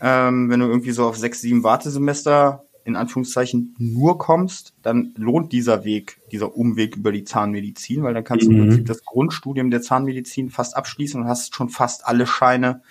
Ähm, 0.00 0.48
wenn 0.48 0.60
du 0.60 0.66
irgendwie 0.66 0.92
so 0.92 1.06
auf 1.06 1.18
sechs, 1.18 1.42
sieben 1.42 1.62
Wartesemester 1.62 2.64
in 2.84 2.96
Anführungszeichen 2.96 3.74
nur 3.78 4.18
kommst, 4.18 4.74
dann 4.82 5.14
lohnt 5.16 5.52
dieser 5.52 5.84
Weg, 5.84 6.20
dieser 6.30 6.54
Umweg 6.54 6.96
über 6.96 7.12
die 7.12 7.24
Zahnmedizin, 7.24 8.02
weil 8.02 8.12
dann 8.12 8.24
kannst 8.24 8.46
mhm. 8.46 8.50
du 8.50 8.56
im 8.56 8.62
mhm. 8.62 8.68
Prinzip 8.68 8.86
das 8.86 9.04
Grundstudium 9.04 9.70
der 9.70 9.80
Zahnmedizin 9.80 10.50
fast 10.50 10.76
abschließen 10.76 11.20
und 11.20 11.26
hast 11.26 11.54
schon 11.54 11.70
fast 11.70 12.06
alle 12.06 12.26
Scheine, 12.26 12.82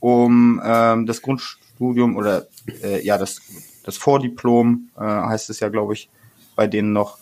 um 0.00 0.60
ähm, 0.64 1.04
das 1.04 1.20
Grundstudium 1.20 2.16
oder 2.16 2.46
äh, 2.82 3.04
ja 3.04 3.18
das 3.18 3.42
das 3.84 3.96
Vordiplom 3.96 4.88
äh, 4.96 5.02
heißt 5.02 5.50
es 5.50 5.60
ja, 5.60 5.68
glaube 5.68 5.94
ich, 5.94 6.08
bei 6.56 6.66
denen 6.66 6.92
noch 6.92 7.18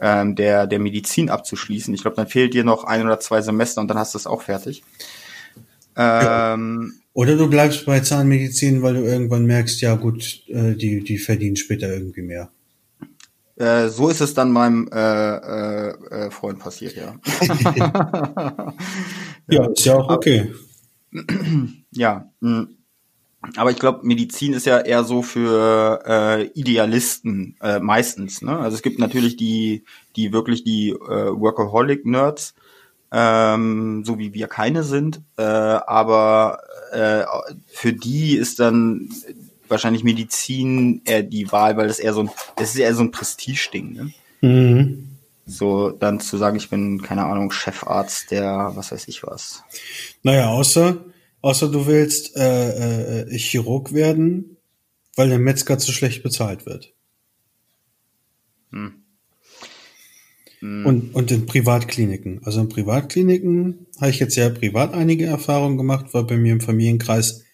ähm, 0.00 0.36
der 0.36 0.68
der 0.68 0.78
Medizin 0.78 1.30
abzuschließen. 1.30 1.92
Ich 1.94 2.02
glaube, 2.02 2.16
dann 2.16 2.28
fehlt 2.28 2.54
dir 2.54 2.62
noch 2.62 2.84
ein 2.84 3.04
oder 3.04 3.18
zwei 3.18 3.42
Semester 3.42 3.80
und 3.80 3.88
dann 3.88 3.98
hast 3.98 4.14
du 4.14 4.18
es 4.18 4.26
auch 4.28 4.42
fertig. 4.42 4.84
Ähm, 5.96 6.92
oder 7.12 7.36
du 7.36 7.48
bleibst 7.48 7.86
bei 7.86 8.00
Zahnmedizin, 8.00 8.82
weil 8.82 8.94
du 8.94 9.02
irgendwann 9.02 9.46
merkst, 9.46 9.80
ja 9.80 9.94
gut, 9.96 10.42
äh, 10.48 10.74
die, 10.74 11.02
die 11.02 11.18
verdienen 11.18 11.56
später 11.56 11.92
irgendwie 11.92 12.22
mehr. 12.22 12.50
Äh, 13.56 13.88
so 13.88 14.08
ist 14.08 14.20
es 14.20 14.32
dann 14.32 14.52
meinem 14.52 14.88
äh, 14.92 14.98
äh, 14.98 15.94
äh 16.10 16.30
Freund 16.30 16.60
passiert, 16.60 16.96
ja. 16.96 17.14
ja, 19.48 19.66
ist 19.66 19.84
ja 19.84 19.96
auch 19.96 20.08
okay. 20.08 20.50
Ja. 21.92 22.30
Hm. 22.40 22.76
Aber 23.56 23.70
ich 23.70 23.78
glaube, 23.78 24.06
Medizin 24.06 24.52
ist 24.52 24.66
ja 24.66 24.78
eher 24.80 25.02
so 25.02 25.22
für 25.22 26.02
äh, 26.06 26.46
Idealisten 26.48 27.56
äh, 27.62 27.80
meistens. 27.80 28.42
Ne? 28.42 28.58
Also 28.58 28.76
es 28.76 28.82
gibt 28.82 28.98
natürlich 28.98 29.36
die, 29.36 29.84
die 30.14 30.32
wirklich 30.32 30.62
die 30.62 30.90
äh, 30.90 30.96
Workaholic-Nerds, 30.96 32.54
ähm, 33.12 34.04
so 34.04 34.18
wie 34.18 34.34
wir 34.34 34.48
keine 34.48 34.82
sind. 34.82 35.20
Äh, 35.36 35.42
aber 35.42 36.60
äh, 36.92 37.24
für 37.66 37.92
die 37.92 38.36
ist 38.36 38.60
dann 38.60 39.10
wahrscheinlich 39.68 40.04
Medizin 40.04 41.02
eher 41.04 41.22
die 41.22 41.50
Wahl, 41.52 41.76
weil 41.76 41.88
das 41.88 41.98
eher 41.98 42.12
so 42.12 42.22
ein, 42.22 42.30
das 42.56 42.70
ist 42.70 42.78
eher 42.78 42.94
so 42.94 43.02
ein 43.02 43.12
Prestige-Ding. 43.12 43.92
Ne? 43.92 44.12
Mhm. 44.40 45.08
So 45.46 45.90
dann 45.90 46.20
zu 46.20 46.36
sagen, 46.36 46.56
ich 46.56 46.70
bin 46.70 47.02
keine 47.02 47.24
Ahnung 47.24 47.50
Chefarzt 47.50 48.30
der, 48.30 48.72
was 48.74 48.92
weiß 48.92 49.08
ich 49.08 49.22
was. 49.22 49.64
Naja, 50.22 50.48
außer 50.48 50.98
außer 51.42 51.68
du 51.68 51.86
willst 51.86 52.36
äh, 52.36 53.22
äh, 53.22 53.38
Chirurg 53.38 53.92
werden, 53.92 54.56
weil 55.16 55.28
der 55.28 55.38
Metzger 55.38 55.78
zu 55.78 55.92
schlecht 55.92 56.22
bezahlt 56.22 56.66
wird. 56.66 56.92
Hm. 58.70 58.99
Mhm. 60.60 60.86
Und, 60.86 61.14
und 61.14 61.30
in 61.30 61.46
Privatkliniken. 61.46 62.40
Also 62.44 62.60
in 62.60 62.68
Privatkliniken 62.68 63.86
habe 64.00 64.10
ich 64.10 64.18
jetzt 64.18 64.36
ja 64.36 64.48
privat 64.50 64.94
einige 64.94 65.26
Erfahrungen 65.26 65.76
gemacht, 65.76 66.06
weil 66.12 66.24
bei 66.24 66.36
mir 66.36 66.52
im 66.52 66.60
Familienkreis 66.60 67.44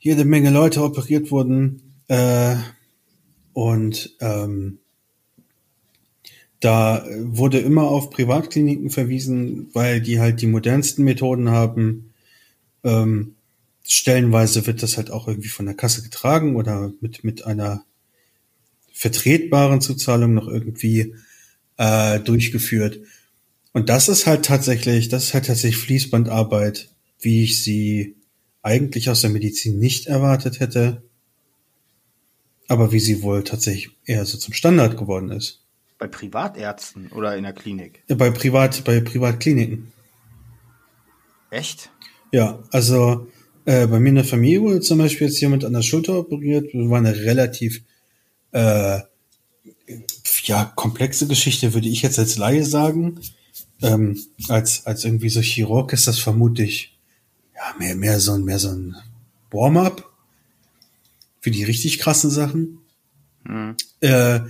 jede 0.00 0.24
Menge 0.24 0.50
Leute 0.50 0.82
operiert 0.82 1.30
wurden. 1.30 1.82
Äh, 2.08 2.56
und 3.52 4.16
ähm, 4.20 4.78
da 6.60 7.04
wurde 7.20 7.60
immer 7.60 7.84
auf 7.84 8.10
Privatkliniken 8.10 8.90
verwiesen, 8.90 9.70
weil 9.74 10.00
die 10.00 10.18
halt 10.18 10.40
die 10.42 10.46
modernsten 10.46 11.04
Methoden 11.04 11.50
haben. 11.50 12.12
Ähm, 12.82 13.34
stellenweise 13.84 14.66
wird 14.66 14.82
das 14.82 14.96
halt 14.96 15.10
auch 15.10 15.28
irgendwie 15.28 15.48
von 15.48 15.66
der 15.66 15.74
Kasse 15.74 16.02
getragen 16.02 16.56
oder 16.56 16.92
mit, 17.00 17.22
mit 17.22 17.44
einer 17.44 17.84
vertretbaren 18.92 19.80
Zuzahlung 19.80 20.34
noch 20.34 20.48
irgendwie 20.48 21.14
äh, 21.78 22.20
durchgeführt. 22.20 23.00
Und 23.72 23.88
das 23.88 24.08
ist 24.08 24.26
halt 24.26 24.44
tatsächlich, 24.44 25.08
das 25.08 25.24
ist 25.24 25.34
halt 25.34 25.46
tatsächlich 25.46 25.82
Fließbandarbeit, 25.82 26.88
wie 27.20 27.44
ich 27.44 27.62
sie 27.62 28.16
eigentlich 28.62 29.08
aus 29.08 29.22
der 29.22 29.30
Medizin 29.30 29.78
nicht 29.78 30.06
erwartet 30.06 30.60
hätte, 30.60 31.02
aber 32.66 32.92
wie 32.92 33.00
sie 33.00 33.22
wohl 33.22 33.44
tatsächlich 33.44 33.90
eher 34.04 34.24
so 34.24 34.36
zum 34.36 34.52
Standard 34.52 34.98
geworden 34.98 35.30
ist. 35.30 35.62
Bei 35.98 36.06
Privatärzten 36.06 37.08
oder 37.08 37.36
in 37.36 37.44
der 37.44 37.52
Klinik? 37.52 38.02
Bei 38.08 38.30
Privat, 38.30 38.84
bei 38.84 39.00
Privatkliniken. 39.00 39.92
Echt? 41.50 41.90
Ja, 42.30 42.62
also 42.70 43.28
äh, 43.64 43.86
bei 43.86 43.98
mir 43.98 44.10
in 44.10 44.14
der 44.16 44.24
Familie 44.24 44.60
wurde 44.60 44.80
zum 44.80 44.98
Beispiel 44.98 45.28
jetzt 45.28 45.40
jemand 45.40 45.64
an 45.64 45.72
der 45.72 45.82
Schulter 45.82 46.18
operiert, 46.18 46.70
war 46.74 46.98
eine 46.98 47.16
relativ 47.16 47.82
äh, 48.52 49.00
ja, 50.48 50.72
komplexe 50.74 51.26
Geschichte 51.26 51.74
würde 51.74 51.88
ich 51.88 52.02
jetzt 52.02 52.18
als 52.18 52.36
Laie 52.36 52.64
sagen. 52.64 53.20
Ähm, 53.80 54.18
als, 54.48 54.86
als 54.86 55.04
irgendwie 55.04 55.28
so 55.28 55.40
Chirurg 55.40 55.92
ist 55.92 56.08
das 56.08 56.18
vermutlich 56.18 56.98
ja, 57.54 57.74
mehr, 57.78 57.94
mehr 57.94 58.18
so 58.18 58.32
ein, 58.32 58.44
mehr 58.44 58.58
so 58.58 58.70
ein 58.70 58.96
Warm-up 59.50 60.10
für 61.40 61.50
die 61.50 61.64
richtig 61.64 61.98
krassen 61.98 62.30
Sachen. 62.30 62.78
Mhm. 63.44 63.76
Äh, 64.00 64.40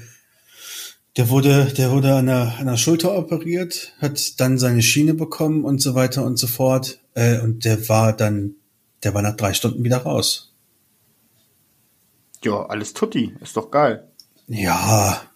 der 1.16 1.28
wurde, 1.30 1.66
der 1.76 1.90
wurde 1.90 2.14
an 2.14 2.26
der, 2.26 2.54
an 2.58 2.66
der 2.66 2.76
Schulter 2.76 3.18
operiert, 3.18 3.92
hat 3.98 4.40
dann 4.40 4.56
seine 4.56 4.82
Schiene 4.82 5.14
bekommen 5.14 5.64
und 5.64 5.82
so 5.82 5.94
weiter 5.94 6.24
und 6.24 6.38
so 6.38 6.46
fort. 6.46 7.00
Äh, 7.14 7.40
und 7.40 7.64
der 7.64 7.88
war 7.88 8.12
dann, 8.12 8.54
der 9.02 9.14
war 9.14 9.22
nach 9.22 9.36
drei 9.36 9.52
Stunden 9.52 9.82
wieder 9.82 9.98
raus. 9.98 10.54
Ja, 12.44 12.66
alles 12.66 12.94
tutti, 12.94 13.34
ist 13.40 13.56
doch 13.56 13.70
geil. 13.70 14.08
Ja, 14.46 15.28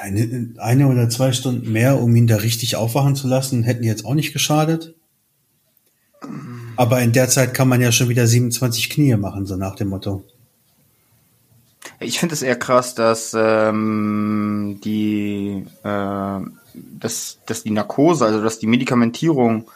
eine, 0.00 0.54
eine 0.58 0.88
oder 0.88 1.08
zwei 1.08 1.32
Stunden 1.32 1.72
mehr, 1.72 2.00
um 2.00 2.14
ihn 2.14 2.26
da 2.26 2.36
richtig 2.36 2.76
aufwachen 2.76 3.16
zu 3.16 3.28
lassen, 3.28 3.62
hätten 3.62 3.84
jetzt 3.84 4.04
auch 4.04 4.14
nicht 4.14 4.32
geschadet. 4.32 4.94
Aber 6.76 7.00
in 7.00 7.12
der 7.12 7.28
Zeit 7.28 7.54
kann 7.54 7.68
man 7.68 7.80
ja 7.80 7.92
schon 7.92 8.08
wieder 8.08 8.26
27 8.26 8.90
Knie 8.90 9.16
machen, 9.16 9.46
so 9.46 9.56
nach 9.56 9.74
dem 9.74 9.88
Motto. 9.88 10.24
Ich 12.00 12.18
finde 12.18 12.34
es 12.34 12.42
eher 12.42 12.56
krass, 12.56 12.94
dass 12.94 13.34
ähm, 13.36 14.80
die 14.84 15.64
äh, 15.82 16.40
dass, 16.74 17.38
dass 17.46 17.62
die 17.62 17.70
Narkose, 17.70 18.24
also 18.24 18.42
dass 18.42 18.58
die 18.58 18.66
Medikamentierung 18.66 19.68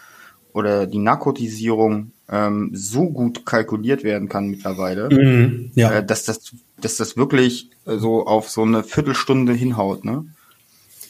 oder 0.52 0.86
die 0.86 0.98
Narkotisierung 0.98 2.12
ähm, 2.32 2.70
so 2.72 3.10
gut 3.10 3.44
kalkuliert 3.46 4.02
werden 4.02 4.28
kann 4.28 4.46
mittlerweile, 4.48 5.08
Mhm, 5.10 5.70
ja. 5.74 5.92
äh, 5.98 6.04
dass 6.04 6.24
das 6.24 6.52
dass 6.80 6.96
das 6.96 7.16
wirklich 7.16 7.70
äh, 7.86 7.98
so 7.98 8.26
auf 8.26 8.50
so 8.50 8.62
eine 8.62 8.82
Viertelstunde 8.82 9.52
hinhaut, 9.52 10.04
ne? 10.04 10.24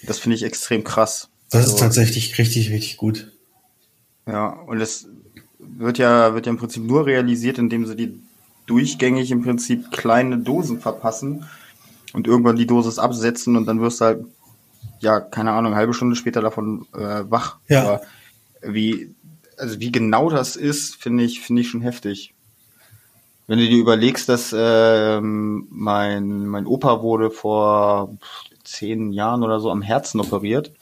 Das 0.07 0.19
finde 0.19 0.35
ich 0.37 0.43
extrem 0.43 0.85
krass. 0.85 1.29
Das 1.51 1.63
Also- 1.63 1.75
ist 1.77 1.81
tatsächlich 1.81 2.37
richtig, 2.39 2.71
richtig 2.71 2.97
gut. 2.99 3.31
Ja, 4.27 4.49
und 4.49 4.81
es 4.81 5.07
wird 5.59 5.99
ja, 5.99 6.35
wird 6.35 6.47
ja 6.47 6.51
im 6.53 6.59
Prinzip 6.59 6.83
nur 6.85 7.07
realisiert, 7.07 7.59
indem 7.59 7.87
sie 7.87 7.97
die 7.97 8.19
durchgängig 8.67 9.31
im 9.31 9.43
Prinzip 9.43 9.91
kleine 9.93 10.39
Dosen 10.39 10.81
verpassen 10.81 11.45
und 12.13 12.27
irgendwann 12.27 12.57
die 12.57 12.67
Dosis 12.67 12.99
absetzen 12.99 13.57
und 13.57 13.67
dann 13.67 13.81
wirst 13.81 14.01
du 14.01 14.05
halt, 14.07 14.25
ja, 15.01 15.21
keine 15.21 15.53
Ahnung, 15.53 15.73
eine 15.73 15.77
halbe 15.77 15.95
Stunde 15.95 16.17
später 16.17 16.41
davon 16.41 16.87
äh, 16.95 17.25
wach. 17.31 17.57
Ja. 17.69 17.83
Aber 17.83 18.03
wie, 18.63 19.15
also 19.63 19.81
wie 19.81 19.93
genau 19.93 20.29
das 20.29 20.57
ist, 20.57 20.97
finde 20.97 21.25
ich, 21.25 21.41
finde 21.41 21.63
ich 21.63 21.71
schon 21.71 21.81
heftig. 21.83 22.35
Wenn 23.47 23.59
du 23.59 23.67
dir 23.69 23.79
überlegst, 23.79 24.29
dass 24.29 24.55
ähm, 24.57 25.67
mein, 25.71 26.47
mein 26.47 26.67
Opa 26.67 27.03
wurde 27.03 27.31
vor 27.31 28.17
zehn 28.65 29.13
Jahren 29.13 29.43
oder 29.43 29.61
so 29.61 29.71
am 29.71 29.83
Herzen 29.83 30.21
operiert, 30.21 30.73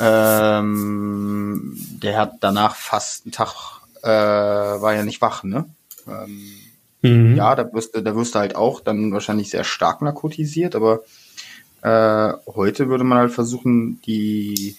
ähm, 0.00 1.76
der 2.02 2.18
hat 2.18 2.34
danach 2.40 2.76
fast 2.76 3.24
einen 3.24 3.32
Tag, 3.32 3.80
äh, 4.02 4.08
war 4.08 4.94
ja 4.94 5.02
nicht 5.02 5.20
wach, 5.20 5.44
ne? 5.44 5.66
Ähm, 6.06 6.54
Mhm. 7.00 7.36
ja, 7.36 7.54
da 7.54 7.72
wirst, 7.72 7.94
du, 7.94 8.02
da 8.02 8.16
wirst 8.16 8.34
du 8.34 8.40
halt 8.40 8.56
auch 8.56 8.80
dann 8.80 9.12
wahrscheinlich 9.12 9.50
sehr 9.50 9.62
stark 9.62 10.02
narkotisiert, 10.02 10.74
aber 10.74 11.02
äh, 11.82 12.32
heute 12.52 12.88
würde 12.88 13.04
man 13.04 13.18
halt 13.18 13.32
versuchen, 13.32 14.00
die, 14.02 14.76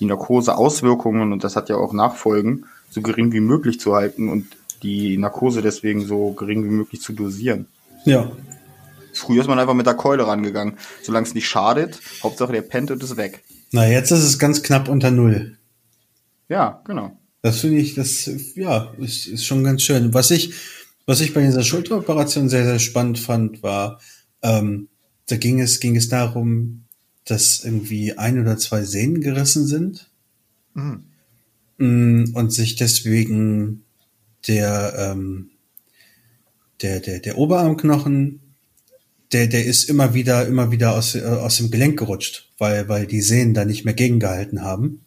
die 0.00 0.06
Narkose-Auswirkungen, 0.06 1.32
und 1.32 1.44
das 1.44 1.56
hat 1.56 1.68
ja 1.68 1.76
auch 1.76 1.92
Nachfolgen, 1.92 2.66
so 2.90 3.02
gering 3.02 3.32
wie 3.32 3.40
möglich 3.40 3.78
zu 3.78 3.94
halten 3.94 4.28
und 4.28 4.46
die 4.82 5.18
Narkose 5.18 5.62
deswegen 5.62 6.04
so 6.04 6.32
gering 6.32 6.64
wie 6.64 6.70
möglich 6.70 7.02
zu 7.02 7.12
dosieren. 7.12 7.66
Ja. 8.04 8.30
Früher 9.12 9.42
ist 9.42 9.48
man 9.48 9.58
einfach 9.58 9.74
mit 9.74 9.86
der 9.86 9.94
Keule 9.94 10.26
rangegangen. 10.26 10.74
Solange 11.02 11.26
es 11.26 11.34
nicht 11.34 11.48
schadet, 11.48 12.00
Hauptsache 12.22 12.52
der 12.52 12.62
pennt 12.62 12.90
und 12.90 13.02
ist 13.02 13.16
weg. 13.16 13.42
Na, 13.72 13.86
jetzt 13.86 14.10
ist 14.10 14.24
es 14.24 14.38
ganz 14.38 14.62
knapp 14.62 14.88
unter 14.88 15.10
Null. 15.10 15.56
Ja, 16.48 16.80
genau. 16.84 17.16
Das 17.42 17.60
finde 17.60 17.78
ich, 17.78 17.94
das, 17.94 18.30
ja, 18.54 18.92
ist, 18.98 19.26
ist 19.26 19.44
schon 19.44 19.64
ganz 19.64 19.82
schön. 19.82 20.14
Was 20.14 20.30
ich, 20.30 20.54
was 21.06 21.20
ich 21.20 21.34
bei 21.34 21.42
dieser 21.42 21.62
Schulteroperation 21.62 22.48
sehr, 22.48 22.64
sehr 22.64 22.78
spannend 22.78 23.18
fand, 23.18 23.62
war, 23.62 24.00
ähm, 24.42 24.88
da 25.28 25.36
ging 25.36 25.60
es, 25.60 25.80
ging 25.80 25.96
es 25.96 26.08
darum, 26.08 26.84
dass 27.30 27.64
irgendwie 27.64 28.18
ein 28.18 28.40
oder 28.40 28.58
zwei 28.58 28.84
Sehnen 28.84 29.20
gerissen 29.20 29.66
sind 29.66 30.10
Mhm. 30.74 31.04
Mm, 31.78 32.24
und 32.34 32.52
sich 32.52 32.76
deswegen 32.76 33.84
der, 34.46 34.94
ähm, 34.96 35.50
der, 36.82 37.00
der, 37.00 37.20
der 37.20 37.38
Oberarmknochen, 37.38 38.40
der, 39.32 39.46
der 39.46 39.64
ist 39.64 39.88
immer 39.88 40.14
wieder, 40.14 40.46
immer 40.46 40.70
wieder 40.70 40.94
aus, 40.94 41.14
äh, 41.14 41.22
aus 41.22 41.56
dem 41.58 41.70
Gelenk 41.70 41.98
gerutscht, 41.98 42.50
weil, 42.58 42.88
weil 42.88 43.06
die 43.06 43.22
Sehnen 43.22 43.54
da 43.54 43.64
nicht 43.64 43.84
mehr 43.84 43.94
gegengehalten 43.94 44.62
haben. 44.62 45.04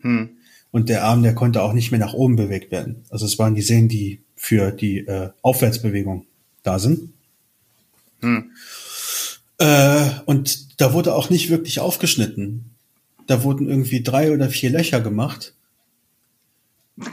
Hm. 0.00 0.30
Und 0.70 0.88
der 0.88 1.04
Arm, 1.04 1.22
der 1.22 1.34
konnte 1.34 1.62
auch 1.62 1.72
nicht 1.72 1.90
mehr 1.90 2.00
nach 2.00 2.14
oben 2.14 2.36
bewegt 2.36 2.70
werden. 2.70 3.04
Also 3.10 3.26
es 3.26 3.38
waren 3.38 3.54
die 3.54 3.62
Sehnen, 3.62 3.88
die 3.88 4.22
für 4.36 4.70
die 4.70 4.98
äh, 4.98 5.30
Aufwärtsbewegung 5.42 6.26
da 6.62 6.78
sind. 6.78 7.12
Hm. 8.20 8.52
Äh, 9.60 10.10
und 10.24 10.80
da 10.80 10.94
wurde 10.94 11.14
auch 11.14 11.28
nicht 11.28 11.50
wirklich 11.50 11.80
aufgeschnitten. 11.80 12.70
Da 13.26 13.42
wurden 13.42 13.68
irgendwie 13.68 14.02
drei 14.02 14.32
oder 14.32 14.48
vier 14.48 14.70
Löcher 14.70 15.00
gemacht. 15.02 15.54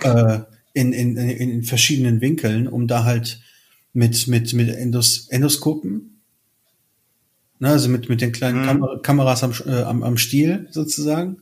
Äh, 0.02 0.40
in, 0.74 0.94
in, 0.94 1.18
in, 1.18 1.64
verschiedenen 1.64 2.22
Winkeln, 2.22 2.68
um 2.68 2.88
da 2.88 3.04
halt 3.04 3.42
mit, 3.94 4.28
mit, 4.28 4.54
mit 4.54 4.70
Endos, 4.70 5.28
Endoskopen, 5.30 6.22
ne, 7.60 7.70
also 7.70 7.90
mit, 7.90 8.10
mit 8.10 8.22
den 8.22 8.32
kleinen 8.32 8.62
Mhm. 8.62 8.66
Kamer 8.66 9.00
Kameras 9.02 9.44
am, 9.44 9.54
äh, 9.66 9.82
am, 9.82 10.04
am 10.04 10.18
Stiel 10.18 10.68
sozusagen, 10.72 11.38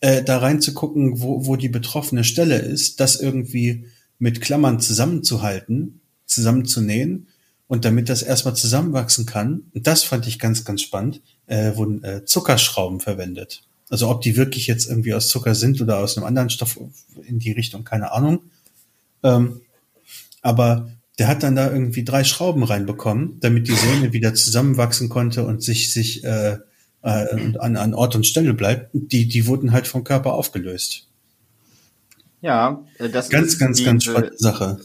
äh, 0.00 0.22
da 0.22 0.38
reinzugucken, 0.38 1.20
wo, 1.20 1.46
wo 1.46 1.56
die 1.56 1.68
betroffene 1.68 2.24
Stelle 2.24 2.58
ist, 2.58 3.00
das 3.00 3.20
irgendwie 3.20 3.86
mit 4.18 4.40
Klammern 4.40 4.80
zusammenzuhalten, 4.80 6.00
zusammenzunähen 6.26 7.28
und 7.68 7.84
damit 7.84 8.08
das 8.08 8.22
erstmal 8.22 8.54
zusammenwachsen 8.54 9.26
kann, 9.26 9.64
und 9.74 9.86
das 9.86 10.04
fand 10.04 10.26
ich 10.26 10.38
ganz, 10.38 10.64
ganz 10.64 10.82
spannend, 10.82 11.20
äh, 11.46 11.76
wurden 11.76 12.02
äh, 12.04 12.24
Zuckerschrauben 12.24 13.00
verwendet. 13.00 13.62
Also 13.88 14.08
ob 14.08 14.20
die 14.20 14.36
wirklich 14.36 14.66
jetzt 14.66 14.88
irgendwie 14.88 15.14
aus 15.14 15.28
Zucker 15.28 15.54
sind 15.54 15.80
oder 15.80 15.98
aus 15.98 16.16
einem 16.16 16.26
anderen 16.26 16.50
Stoff 16.50 16.78
in 17.26 17.38
die 17.38 17.52
Richtung, 17.52 17.84
keine 17.84 18.12
Ahnung. 18.12 18.40
Ähm, 19.22 19.60
aber 20.42 20.90
der 21.18 21.28
hat 21.28 21.42
dann 21.42 21.56
da 21.56 21.70
irgendwie 21.70 22.04
drei 22.04 22.24
Schrauben 22.24 22.62
reinbekommen, 22.62 23.38
damit 23.40 23.68
die 23.68 23.74
Sehne 23.74 24.12
wieder 24.12 24.34
zusammenwachsen 24.34 25.08
konnte 25.08 25.46
und 25.46 25.62
sich, 25.62 25.92
sich 25.92 26.24
äh, 26.24 26.58
äh, 27.02 27.58
an, 27.58 27.76
an 27.76 27.94
Ort 27.94 28.16
und 28.16 28.26
Stelle 28.26 28.54
bleibt. 28.54 28.90
Die, 28.92 29.28
die 29.28 29.46
wurden 29.46 29.72
halt 29.72 29.86
vom 29.86 30.04
Körper 30.04 30.34
aufgelöst. 30.34 31.06
Ja, 32.42 32.84
äh, 32.98 33.08
das 33.08 33.30
Ganz, 33.30 33.48
ist 33.48 33.58
ganz, 33.58 33.78
die, 33.78 33.84
ganz 33.84 34.04
spannende 34.04 34.38
Sache. 34.38 34.80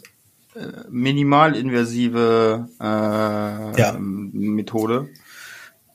Minimalinvasive 0.89 2.67
äh, 2.79 2.83
Ja. 2.83 3.97
Methode. 3.99 5.07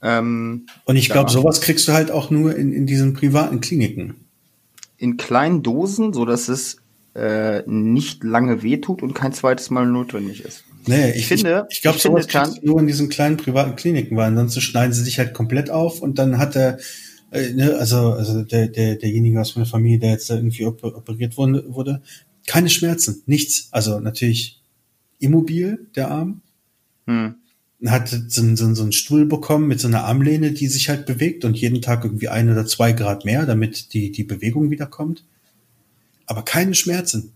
Ähm, 0.03 0.67
Und 0.85 0.97
ich 0.97 1.09
glaube, 1.11 1.31
sowas 1.31 1.61
kriegst 1.61 1.89
du 1.89 1.93
halt 1.93 2.11
auch 2.11 2.31
nur 2.31 2.55
in, 2.57 2.73
in 2.73 2.87
diesen 2.87 3.15
privaten 3.15 3.61
Kliniken. 3.61 4.15
in 4.99 5.17
kleinen 5.19 5.63
Dosen, 5.63 6.13
so 6.15 6.25
dass 6.25 6.49
es 6.49 6.79
äh, 7.15 7.63
nicht 7.67 8.25
lange 8.25 8.63
wehtut 8.63 9.03
und 9.03 9.15
kein 9.15 9.33
zweites 9.35 9.69
Mal 9.71 9.87
notwendig 9.87 10.43
ist. 10.45 10.65
Nee, 10.87 11.11
Ich 11.17 11.27
finde- 11.27 11.67
ich, 11.69 11.77
ich 11.77 11.83
glaube, 11.83 11.97
ich 11.97 12.03
sowas 12.03 12.27
du 12.27 12.39
nur 12.63 12.81
in 12.81 12.87
diesen 12.87 13.09
kleinen 13.09 13.37
privaten 13.37 13.75
Kliniken, 13.77 14.17
weil 14.17 14.29
ansonsten 14.29 14.61
schneiden 14.61 14.93
sie 14.93 15.03
sich 15.03 15.19
halt 15.19 15.35
komplett 15.35 15.69
auf 15.71 16.01
und 16.01 16.19
dann 16.19 16.39
hat 16.39 16.57
er, 16.57 16.79
äh, 17.31 17.53
ne, 17.53 17.75
also, 17.79 18.13
also 18.13 18.43
der, 18.43 18.69
der, 18.69 18.95
derjenige 18.97 19.41
aus 19.41 19.57
meiner 19.57 19.67
Familie, 19.67 19.99
der 19.99 20.11
jetzt 20.13 20.31
da 20.31 20.37
irgendwie 20.37 20.65
op 20.65 20.83
operiert 20.85 21.37
wurde, 21.37 21.65
wurde, 21.69 22.03
keine 22.47 22.69
Schmerzen, 22.71 23.23
nichts. 23.27 23.69
Also 23.73 23.99
natürlich 24.01 24.61
immobil, 25.19 25.87
der 25.97 26.11
Arm. 26.11 26.43
Hm. 27.07 27.37
Hat 27.87 28.09
so, 28.09 28.41
einen- 28.41 28.57
so, 28.57 28.75
so 28.75 28.83
einen 28.83 28.93
Stuhl 28.93 29.27
bekommen 29.27 29.69
mit 29.69 29.81
so 29.81 29.89
einer 29.89 30.05
Armlehne, 30.05 30.53
die 30.53 30.67
sich 30.69 30.89
halt 30.89 31.05
bewegt 31.07 31.45
und 31.45 31.57
jeden 31.57 31.83
Tag 31.83 32.05
irgendwie 32.05 32.29
ein 32.29 32.51
oder 32.51 32.65
zwei 32.67 32.93
Grad 32.93 33.25
mehr, 33.25 33.45
damit 33.47 33.93
die, 33.93 34.11
die 34.11 34.25
Bewegung 34.25 34.71
wiederkommt. 34.71 35.25
Aber 36.27 36.43
keine 36.43 36.75
Schmerzen. 36.75 37.33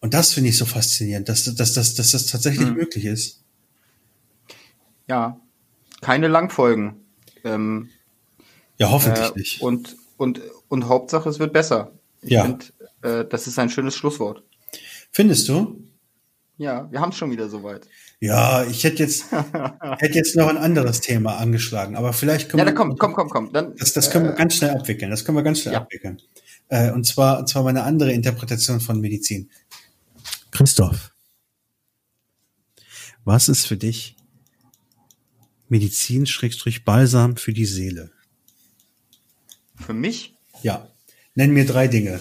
Und 0.00 0.12
das 0.14 0.34
finde 0.34 0.50
ich 0.50 0.58
so 0.58 0.66
faszinierend, 0.66 1.28
dass, 1.28 1.44
dass, 1.44 1.72
dass, 1.72 1.94
dass 1.94 2.10
das 2.12 2.26
tatsächlich 2.26 2.68
Mhm. 2.68 2.74
möglich 2.74 3.06
ist. 3.06 3.40
Ja, 5.08 5.40
keine 6.00 6.28
Langfolgen. 6.28 6.96
Ähm, 7.44 7.88
Ja, 8.78 8.90
hoffentlich 8.90 9.30
äh, 9.30 9.38
nicht. 9.38 9.62
Und, 9.62 9.96
und, 10.18 10.40
und 10.68 10.84
Hauptsache, 10.88 11.28
es 11.28 11.38
wird 11.38 11.52
besser. 11.52 11.92
Ich 12.22 12.30
Ja. 12.32 12.44
finde, 12.44 12.64
äh, 13.06 13.26
das 13.28 13.46
ist 13.46 13.58
ein 13.58 13.70
schönes 13.70 13.94
Schlusswort. 13.94 14.42
Findest 15.12 15.48
du? 15.48 15.82
Ja, 16.58 16.90
wir 16.90 17.00
haben 17.00 17.10
es 17.10 17.16
schon 17.16 17.30
wieder 17.30 17.48
soweit. 17.48 17.86
Ja, 18.18 18.64
ich 18.64 18.82
hätte 18.84 19.02
jetzt, 19.02 19.26
hätte 19.98 20.14
jetzt 20.14 20.36
noch 20.36 20.48
ein 20.48 20.56
anderes 20.56 21.00
Thema 21.00 21.36
angeschlagen, 21.36 21.96
aber 21.96 22.12
vielleicht 22.12 22.48
können 22.48 22.60
Ja, 22.60 22.64
wir, 22.64 22.74
dann 22.74 22.76
komm, 22.76 22.96
komm, 22.98 23.14
komm, 23.14 23.28
komm. 23.28 23.52
Dann, 23.52 23.76
das, 23.76 23.92
das 23.92 24.10
können 24.10 24.24
wir 24.24 24.32
äh, 24.32 24.36
ganz 24.36 24.54
schnell 24.56 24.70
abwickeln. 24.70 25.10
Das 25.10 25.24
können 25.24 25.36
wir 25.36 25.42
ganz 25.42 25.60
schnell 25.60 25.74
ja. 25.74 25.80
abwickeln. 25.80 26.20
Äh, 26.68 26.92
und 26.92 27.04
zwar, 27.04 27.38
und 27.38 27.48
zwar 27.48 27.62
meine 27.62 27.82
andere 27.82 28.12
Interpretation 28.12 28.80
von 28.80 29.00
Medizin. 29.00 29.50
Christoph, 30.50 31.12
was 33.24 33.48
ist 33.48 33.66
für 33.66 33.76
dich 33.76 34.16
Medizin-Balsam 35.68 37.36
für 37.36 37.52
die 37.52 37.66
Seele? 37.66 38.12
Für 39.74 39.92
mich, 39.92 40.34
Ja, 40.62 40.88
nenn 41.34 41.50
mir 41.52 41.66
drei 41.66 41.86
Dinge. 41.86 42.20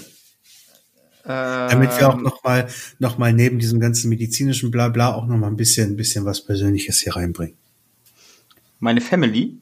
Damit 1.27 1.97
wir 1.99 2.09
auch 2.09 2.17
noch 2.17 2.43
mal, 2.43 2.67
noch 2.99 3.17
mal 3.17 3.33
neben 3.33 3.59
diesem 3.59 3.79
ganzen 3.79 4.09
medizinischen 4.09 4.71
Blabla 4.71 5.13
auch 5.13 5.25
noch 5.25 5.37
mal 5.37 5.47
ein 5.47 5.55
bisschen, 5.55 5.91
ein 5.91 5.97
bisschen 5.97 6.25
was 6.25 6.41
Persönliches 6.41 6.99
hier 6.99 7.15
reinbringen. 7.15 7.55
meine 8.79 9.01
Family, 9.01 9.57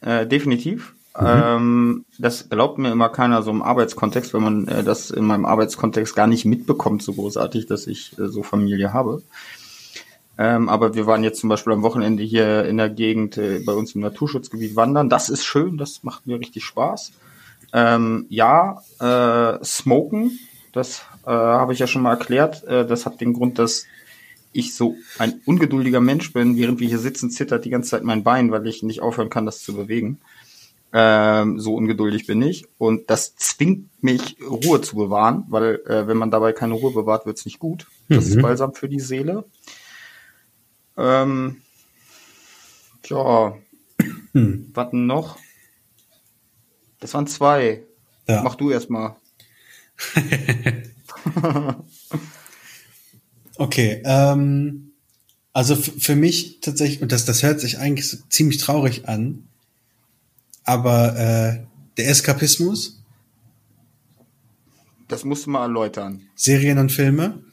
äh, 0.00 0.26
definitiv. 0.26 0.94
Ähm, 1.18 2.06
das 2.18 2.48
glaubt 2.48 2.78
mir 2.78 2.90
immer 2.90 3.10
keiner 3.10 3.42
so 3.42 3.50
im 3.50 3.62
Arbeitskontext, 3.62 4.32
weil 4.32 4.40
man 4.40 4.66
äh, 4.66 4.82
das 4.82 5.10
in 5.10 5.24
meinem 5.24 5.44
Arbeitskontext 5.44 6.16
gar 6.16 6.26
nicht 6.26 6.44
mitbekommt, 6.46 7.02
so 7.02 7.12
großartig, 7.12 7.66
dass 7.66 7.86
ich 7.86 8.18
äh, 8.18 8.28
so 8.28 8.42
Familie 8.42 8.92
habe. 8.92 9.22
Ähm, 10.38 10.70
aber 10.70 10.94
wir 10.94 11.06
waren 11.06 11.22
jetzt 11.22 11.40
zum 11.40 11.50
Beispiel 11.50 11.74
am 11.74 11.82
Wochenende 11.82 12.22
hier 12.22 12.64
in 12.64 12.78
der 12.78 12.88
Gegend 12.88 13.36
äh, 13.36 13.60
bei 13.64 13.74
uns 13.74 13.94
im 13.94 14.00
Naturschutzgebiet 14.00 14.74
wandern. 14.74 15.10
Das 15.10 15.28
ist 15.28 15.44
schön, 15.44 15.76
das 15.76 16.02
macht 16.02 16.26
mir 16.26 16.40
richtig 16.40 16.64
Spaß. 16.64 17.12
Ähm, 17.74 18.26
ja, 18.30 18.82
äh, 18.98 19.62
Smoken, 19.62 20.38
das 20.72 21.02
äh, 21.24 21.30
habe 21.30 21.72
ich 21.72 21.78
ja 21.78 21.86
schon 21.86 22.02
mal 22.02 22.12
erklärt. 22.12 22.64
Äh, 22.64 22.86
das 22.86 23.06
hat 23.06 23.20
den 23.20 23.32
Grund, 23.32 23.58
dass 23.58 23.86
ich 24.52 24.74
so 24.74 24.96
ein 25.18 25.40
ungeduldiger 25.44 26.00
Mensch 26.00 26.32
bin. 26.32 26.56
Während 26.56 26.80
wir 26.80 26.88
hier 26.88 26.98
sitzen, 26.98 27.30
zittert 27.30 27.64
die 27.64 27.70
ganze 27.70 27.90
Zeit 27.90 28.04
mein 28.04 28.22
Bein, 28.22 28.50
weil 28.50 28.66
ich 28.66 28.82
nicht 28.82 29.00
aufhören 29.00 29.30
kann, 29.30 29.46
das 29.46 29.62
zu 29.62 29.74
bewegen. 29.74 30.20
Ähm, 30.94 31.58
so 31.58 31.74
ungeduldig 31.74 32.26
bin 32.26 32.42
ich. 32.42 32.66
Und 32.78 33.08
das 33.08 33.34
zwingt 33.36 33.88
mich, 34.02 34.36
Ruhe 34.42 34.82
zu 34.82 34.96
bewahren, 34.96 35.44
weil 35.48 35.80
äh, 35.86 36.06
wenn 36.06 36.18
man 36.18 36.30
dabei 36.30 36.52
keine 36.52 36.74
Ruhe 36.74 36.92
bewahrt, 36.92 37.24
wird's 37.24 37.46
nicht 37.46 37.58
gut. 37.58 37.86
Das 38.08 38.26
mhm. 38.26 38.32
ist 38.32 38.42
balsam 38.42 38.74
für 38.74 38.88
die 38.88 39.00
Seele. 39.00 39.44
Ähm, 40.98 41.62
tja, 43.02 43.56
hm. 44.32 44.70
was 44.74 44.92
noch? 44.92 45.38
Das 47.00 47.14
waren 47.14 47.26
zwei. 47.26 47.82
Ja. 48.28 48.42
Mach 48.42 48.54
du 48.54 48.70
erst 48.70 48.90
mal. 48.90 49.16
okay, 53.56 54.02
ähm, 54.04 54.92
also 55.52 55.76
für 55.76 56.16
mich 56.16 56.60
tatsächlich, 56.60 57.02
und 57.02 57.12
das, 57.12 57.24
das 57.24 57.42
hört 57.42 57.60
sich 57.60 57.78
eigentlich 57.78 58.08
so 58.08 58.18
ziemlich 58.28 58.58
traurig 58.58 59.08
an, 59.08 59.48
aber 60.64 61.16
äh, 61.18 61.66
der 61.96 62.08
Eskapismus. 62.08 63.02
Das 65.08 65.24
musst 65.24 65.46
du 65.46 65.50
mal 65.50 65.62
erläutern. 65.62 66.22
Serien 66.34 66.78
und 66.78 66.90
Filme. 66.90 67.44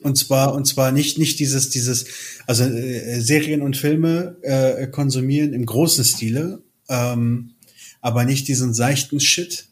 Und 0.00 0.16
zwar, 0.16 0.54
und 0.54 0.66
zwar 0.66 0.92
nicht, 0.92 1.18
nicht 1.18 1.40
dieses, 1.40 1.70
dieses, 1.70 2.06
also 2.46 2.64
äh, 2.64 3.20
Serien 3.20 3.62
und 3.62 3.76
Filme 3.76 4.36
äh, 4.42 4.86
konsumieren 4.88 5.52
im 5.54 5.66
großen 5.66 6.04
Stile, 6.04 6.62
ähm, 6.88 7.54
aber 8.00 8.24
nicht 8.24 8.46
diesen 8.46 8.74
seichten 8.74 9.20
Shit. 9.20 9.67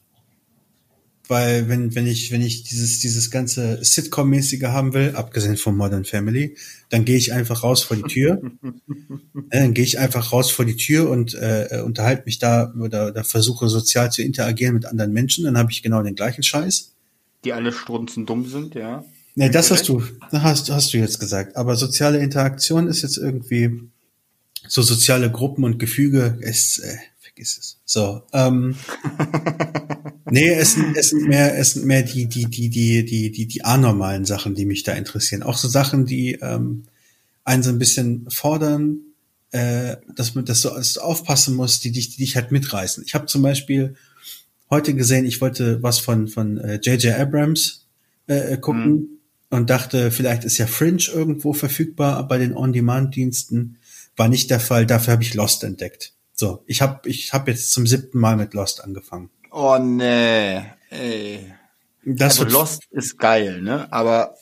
Weil 1.29 1.69
wenn, 1.69 1.95
wenn 1.95 2.07
ich, 2.07 2.31
wenn 2.31 2.43
ich 2.43 2.63
dieses, 2.63 3.01
dieses 3.01 3.31
ganze 3.31 3.83
Sitcom-mäßige 3.83 4.65
haben 4.65 4.95
will, 4.95 5.15
abgesehen 5.17 5.57
von 5.57 5.77
Modern 5.77 6.05
Family, 6.05 6.57
dann 6.89 7.05
gehe 7.05 7.17
ich 7.17 7.33
einfach 7.33 7.65
raus 7.65 7.83
vor 7.83 7.97
die 7.97 8.05
Tür. 8.05 8.41
dann 9.51 9.75
gehe 9.75 9.85
ich 9.85 9.99
einfach 9.99 10.33
raus 10.33 10.51
vor 10.51 10.65
die 10.65 10.77
Tür 10.77 11.11
und 11.11 11.35
äh, 11.35 11.83
unterhalte 11.85 12.23
mich 12.27 12.39
da 12.39 12.73
oder, 12.79 13.09
oder 13.09 13.25
versuche 13.25 13.69
sozial 13.69 14.13
zu 14.13 14.23
interagieren 14.23 14.75
mit 14.75 14.87
anderen 14.87 15.13
Menschen. 15.13 15.45
Dann 15.45 15.59
habe 15.59 15.73
ich 15.73 15.83
genau 15.83 16.03
den 16.03 16.15
gleichen 16.15 16.45
Scheiß. 16.45 16.93
Die 17.45 17.53
alle 17.53 17.73
strunzen 17.73 18.25
dumm 18.25 18.49
sind, 18.49 18.75
ja. 18.75 19.05
Nee, 19.35 19.51
das 19.51 19.71
hast 19.71 19.89
du, 19.89 20.03
hast, 20.33 20.71
hast 20.71 20.95
du 20.95 20.99
jetzt 20.99 21.21
gesagt. 21.21 21.57
Aber 21.57 21.77
soziale 21.77 22.19
Interaktion 22.19 22.89
ist 22.89 23.03
jetzt 23.03 23.19
irgendwie 23.19 23.91
so 24.69 24.83
soziale 24.83 25.31
Gruppen 25.31 25.65
und 25.65 25.79
Gefüge, 25.79 26.39
ist, 26.41 26.79
äh, 26.79 26.97
vergiss 27.21 27.59
es. 27.59 27.79
So, 27.85 28.23
ähm, 28.33 28.77
nee, 30.31 30.51
es 30.51 30.75
sind, 30.75 30.97
es 30.97 31.11
sind 31.11 31.29
mehr, 31.29 31.59
es 31.59 31.73
sind 31.73 31.87
mehr 31.87 32.03
die, 32.03 32.27
die, 32.27 32.47
die, 32.47 32.69
die, 32.69 33.05
die, 33.05 33.31
die, 33.31 33.47
die 33.47 33.65
anormalen 33.65 34.25
Sachen, 34.25 34.55
die 34.55 34.67
mich 34.67 34.83
da 34.83 34.93
interessieren. 34.93 35.43
Auch 35.43 35.57
so 35.57 35.69
Sachen, 35.69 36.07
die 36.07 36.35
ähm, 36.35 36.85
einen 37.45 37.63
so 37.63 37.71
ein 37.71 37.79
bisschen 37.79 38.31
fordern, 38.31 38.99
äh, 39.53 39.97
dass 40.15 40.35
man 40.35 40.45
das 40.45 40.63
so 40.63 40.71
dass 40.71 40.95
du 40.95 41.01
aufpassen 41.01 41.55
muss, 41.55 41.81
die 41.81 41.93
dich, 41.93 42.11
die 42.11 42.19
dich 42.19 42.37
halt 42.37 42.53
mitreißen. 42.53 43.05
Ich 43.07 43.15
habe 43.15 43.27
zum 43.27 43.43
Beispiel 43.43 43.95
heute 44.71 44.95
gesehen, 44.95 45.25
ich 45.25 45.41
wollte 45.41 45.83
was 45.83 45.99
von 45.99 46.29
von 46.29 46.57
J.J. 46.57 47.05
Äh, 47.05 47.13
Abrams 47.13 47.87
äh, 48.27 48.55
äh, 48.55 48.57
gucken. 48.59 48.91
Mhm 48.91 49.09
und 49.51 49.71
dachte, 49.71 50.11
vielleicht 50.11 50.45
ist 50.45 50.59
ja 50.59 50.67
Fringe 50.67 51.03
irgendwo 51.13 51.53
verfügbar 51.53 52.27
bei 52.27 52.39
den 52.39 52.55
On-Demand-Diensten. 52.55 53.79
War 54.17 54.29
nicht 54.29 54.51
der 54.51 54.61
Fall. 54.61 54.87
Dafür 54.87 55.13
habe 55.13 55.23
ich 55.23 55.35
Lost 55.35 55.63
entdeckt. 55.65 56.13
So, 56.33 56.63
ich 56.67 56.83
habe 56.83 57.09
ich 57.09 57.33
hab 57.33 57.49
jetzt 57.49 57.71
zum 57.73 57.87
siebten 57.87 58.19
Mal 58.19 58.37
mit 58.37 58.55
Lost 58.55 58.83
angefangen. 58.83 59.31
Oh 59.59 59.79
nee, 59.79 60.65
ey. 60.91 61.51
Das 62.05 62.39
also 62.39 62.53
Lost 62.53 62.83
ist 62.91 63.19
geil, 63.19 63.63
ne? 63.63 63.91
Aber 63.91 64.35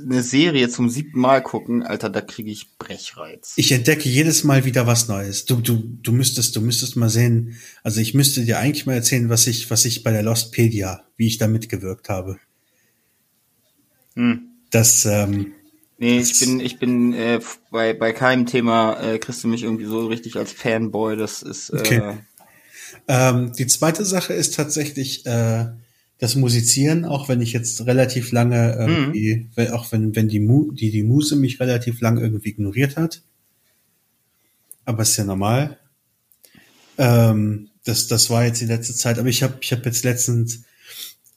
eine 0.00 0.22
Serie 0.22 0.68
zum 0.68 0.88
siebten 0.88 1.18
Mal 1.18 1.42
gucken, 1.42 1.82
Alter, 1.82 2.10
da 2.10 2.20
kriege 2.20 2.52
ich 2.52 2.78
Brechreiz. 2.78 3.54
Ich 3.56 3.72
entdecke 3.72 4.08
jedes 4.08 4.44
Mal 4.44 4.64
wieder 4.64 4.86
was 4.86 5.08
Neues. 5.08 5.46
Du, 5.46 5.56
du, 5.56 5.82
du 6.00 6.12
müsstest, 6.12 6.54
du 6.54 6.60
müsstest 6.60 6.94
mal 6.94 7.08
sehen. 7.08 7.56
Also 7.82 8.00
ich 8.00 8.14
müsste 8.14 8.44
dir 8.44 8.60
eigentlich 8.60 8.86
mal 8.86 8.94
erzählen, 8.94 9.28
was 9.28 9.48
ich, 9.48 9.68
was 9.68 9.84
ich 9.84 10.04
bei 10.04 10.12
der 10.12 10.22
Lostpedia, 10.22 11.02
wie 11.16 11.26
ich 11.26 11.38
da 11.38 11.48
mitgewirkt 11.48 12.08
habe. 12.08 12.38
Hm. 14.14 14.42
Das, 14.70 15.06
ähm, 15.06 15.54
Nee, 15.98 16.20
ich 16.20 16.38
bin, 16.38 16.60
ich 16.60 16.78
bin 16.78 17.14
äh, 17.14 17.40
bei, 17.72 17.94
bei 17.94 18.12
keinem 18.12 18.46
Thema 18.46 19.00
äh, 19.00 19.18
kriegst 19.18 19.42
du 19.42 19.48
mich 19.48 19.64
irgendwie 19.64 19.86
so 19.86 20.06
richtig 20.06 20.36
als 20.36 20.52
Fanboy. 20.52 21.16
Das 21.16 21.42
ist. 21.42 21.70
Äh, 21.70 21.78
okay. 21.78 22.18
Ähm, 23.08 23.52
die 23.52 23.66
zweite 23.66 24.04
Sache 24.04 24.32
ist 24.32 24.54
tatsächlich 24.54 25.24
äh, 25.26 25.66
das 26.18 26.34
Musizieren, 26.34 27.04
auch 27.04 27.28
wenn 27.28 27.40
ich 27.40 27.52
jetzt 27.52 27.86
relativ 27.86 28.32
lange 28.32 28.74
irgendwie, 28.74 29.48
mhm. 29.56 29.68
auch 29.68 29.92
wenn, 29.92 30.16
wenn 30.16 30.28
die, 30.28 30.40
Mu 30.40 30.72
die, 30.72 30.90
die 30.90 31.02
Muse 31.02 31.36
mich 31.36 31.60
relativ 31.60 32.00
lange 32.00 32.20
irgendwie 32.20 32.50
ignoriert 32.50 32.96
hat. 32.96 33.22
Aber 34.84 35.02
ist 35.02 35.16
ja 35.16 35.24
normal. 35.24 35.78
Ähm, 36.98 37.68
das, 37.84 38.06
das 38.06 38.30
war 38.30 38.44
jetzt 38.44 38.60
die 38.60 38.66
letzte 38.66 38.94
Zeit. 38.94 39.18
Aber 39.18 39.28
ich 39.28 39.42
habe 39.42 39.58
ich 39.60 39.72
hab 39.72 39.84
jetzt 39.84 40.04
letztens 40.04 40.62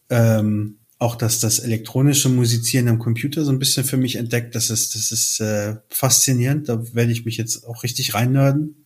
ähm, 0.09 0.79
auch 0.99 1.15
dass 1.15 1.39
das 1.39 1.59
elektronische 1.59 2.27
Musizieren 2.27 2.89
am 2.89 2.99
Computer 2.99 3.45
so 3.45 3.51
ein 3.51 3.59
bisschen 3.59 3.85
für 3.85 3.95
mich 3.95 4.17
entdeckt. 4.17 4.53
Das 4.53 4.69
ist, 4.69 4.95
das 4.95 5.11
ist 5.11 5.39
äh, 5.39 5.77
faszinierend. 5.89 6.67
Da 6.67 6.93
werde 6.93 7.13
ich 7.13 7.23
mich 7.23 7.37
jetzt 7.37 7.65
auch 7.65 7.83
richtig 7.83 8.13
reinnörden. 8.13 8.85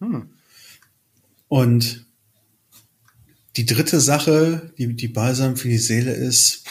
Hm. 0.00 0.30
Und 1.48 2.06
die 3.56 3.66
dritte 3.66 4.00
Sache, 4.00 4.72
die, 4.76 4.94
die 4.94 5.08
balsam 5.08 5.56
für 5.56 5.68
die 5.68 5.78
Seele 5.78 6.12
ist, 6.12 6.64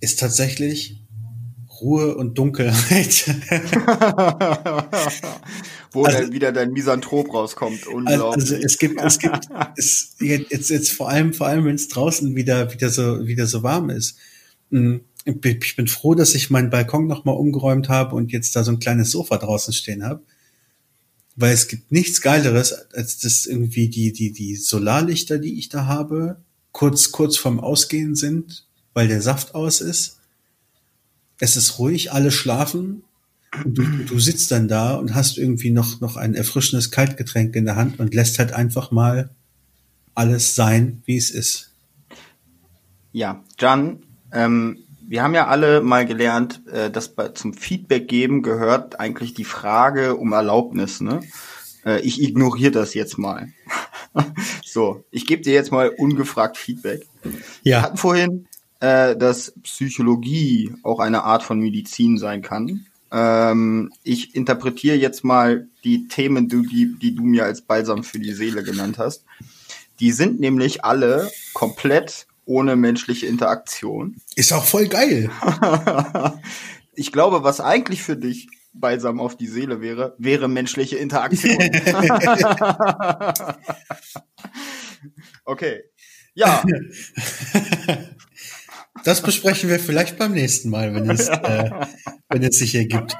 ist 0.00 0.20
tatsächlich 0.20 1.02
Ruhe 1.80 2.16
und 2.16 2.38
Dunkelheit. 2.38 3.26
Wo 5.92 6.04
also, 6.04 6.18
dann 6.18 6.32
wieder 6.32 6.52
dein 6.52 6.72
Misanthrop 6.72 7.32
rauskommt. 7.32 7.86
Unglaublich. 7.86 8.42
Also 8.42 8.56
es 8.56 8.78
gibt, 8.78 9.00
es 9.00 9.18
gibt, 9.18 9.48
es, 9.76 10.16
jetzt, 10.20 10.70
jetzt 10.70 10.92
vor 10.92 11.08
allem, 11.08 11.32
vor 11.32 11.46
allem, 11.46 11.64
wenn 11.64 11.76
es 11.76 11.88
draußen 11.88 12.36
wieder, 12.36 12.72
wieder 12.72 12.90
so, 12.90 13.26
wieder 13.26 13.46
so 13.46 13.62
warm 13.62 13.90
ist. 13.90 14.18
Hm, 14.70 15.00
ich 15.26 15.76
bin 15.76 15.88
froh, 15.88 16.14
dass 16.14 16.34
ich 16.34 16.50
meinen 16.50 16.70
Balkon 16.70 17.06
nochmal 17.06 17.36
umgeräumt 17.36 17.88
habe 17.88 18.14
und 18.14 18.32
jetzt 18.32 18.56
da 18.56 18.64
so 18.64 18.70
ein 18.70 18.78
kleines 18.78 19.10
Sofa 19.10 19.36
draußen 19.36 19.74
stehen 19.74 20.04
habe. 20.04 20.22
Weil 21.34 21.52
es 21.52 21.68
gibt 21.68 21.92
nichts 21.92 22.22
Geileres, 22.22 22.72
als 22.94 23.18
das 23.18 23.44
irgendwie 23.44 23.88
die, 23.88 24.12
die, 24.12 24.32
die 24.32 24.56
Solarlichter, 24.56 25.38
die 25.38 25.58
ich 25.58 25.68
da 25.68 25.86
habe, 25.86 26.40
kurz, 26.72 27.12
kurz 27.12 27.36
vorm 27.36 27.60
Ausgehen 27.60 28.14
sind, 28.14 28.66
weil 28.94 29.08
der 29.08 29.20
Saft 29.20 29.54
aus 29.54 29.80
ist 29.80 30.16
es 31.38 31.56
ist 31.56 31.78
ruhig, 31.78 32.12
alle 32.12 32.30
schlafen. 32.30 33.02
Und 33.64 33.78
du, 33.78 33.82
du 33.82 34.18
sitzt 34.18 34.50
dann 34.50 34.68
da 34.68 34.94
und 34.94 35.14
hast 35.14 35.38
irgendwie 35.38 35.70
noch, 35.70 36.00
noch 36.00 36.16
ein 36.16 36.34
erfrischendes 36.34 36.90
Kaltgetränk 36.90 37.54
in 37.56 37.64
der 37.64 37.76
Hand 37.76 38.00
und 38.00 38.14
lässt 38.14 38.38
halt 38.38 38.52
einfach 38.52 38.90
mal 38.90 39.30
alles 40.14 40.54
sein, 40.54 41.02
wie 41.06 41.16
es 41.16 41.30
ist. 41.30 41.72
Ja, 43.12 43.44
Jan, 43.58 44.02
ähm, 44.32 44.78
wir 45.06 45.22
haben 45.22 45.34
ja 45.34 45.46
alle 45.46 45.80
mal 45.80 46.06
gelernt, 46.06 46.62
äh, 46.72 46.90
dass 46.90 47.14
bei, 47.14 47.28
zum 47.28 47.54
Feedback 47.54 48.08
geben 48.08 48.42
gehört 48.42 49.00
eigentlich 49.00 49.34
die 49.34 49.44
Frage 49.44 50.16
um 50.16 50.32
Erlaubnis. 50.32 51.00
Ne? 51.00 51.20
Äh, 51.84 52.00
ich 52.00 52.22
ignoriere 52.22 52.72
das 52.72 52.94
jetzt 52.94 53.18
mal. 53.18 53.52
so, 54.64 55.04
ich 55.10 55.26
gebe 55.26 55.42
dir 55.42 55.52
jetzt 55.52 55.72
mal 55.72 55.90
ungefragt 55.90 56.56
Feedback. 56.56 57.06
Ja. 57.24 57.30
Wir 57.62 57.82
hatten 57.82 57.96
vorhin 57.96 58.46
äh, 58.80 59.16
dass 59.16 59.52
Psychologie 59.62 60.74
auch 60.82 61.00
eine 61.00 61.24
Art 61.24 61.42
von 61.42 61.58
Medizin 61.58 62.18
sein 62.18 62.42
kann. 62.42 62.86
Ähm, 63.10 63.92
ich 64.02 64.34
interpretiere 64.34 64.96
jetzt 64.96 65.24
mal 65.24 65.68
die 65.84 66.08
Themen, 66.08 66.48
die, 66.48 66.94
die 67.00 67.14
du 67.14 67.22
mir 67.22 67.44
als 67.44 67.62
Balsam 67.62 68.04
für 68.04 68.18
die 68.18 68.34
Seele 68.34 68.62
genannt 68.62 68.98
hast. 68.98 69.24
Die 70.00 70.12
sind 70.12 70.40
nämlich 70.40 70.84
alle 70.84 71.30
komplett 71.54 72.26
ohne 72.46 72.76
menschliche 72.76 73.26
Interaktion. 73.26 74.16
Ist 74.36 74.52
auch 74.52 74.64
voll 74.64 74.86
geil. 74.86 75.30
ich 76.94 77.12
glaube, 77.12 77.42
was 77.42 77.60
eigentlich 77.60 78.02
für 78.02 78.16
dich 78.16 78.48
Balsam 78.72 79.20
auf 79.20 79.36
die 79.36 79.46
Seele 79.46 79.80
wäre, 79.80 80.14
wäre 80.18 80.48
menschliche 80.48 80.96
Interaktion. 80.96 81.58
okay. 85.44 85.82
Ja. 86.34 86.62
Das 89.04 89.22
besprechen 89.22 89.68
wir 89.70 89.78
vielleicht 89.78 90.18
beim 90.18 90.32
nächsten 90.32 90.70
Mal, 90.70 90.92
wenn 90.92 91.08
es, 91.10 91.28
äh, 91.28 91.70
wenn 92.28 92.42
es 92.42 92.58
sich 92.58 92.74
ergibt. 92.74 93.14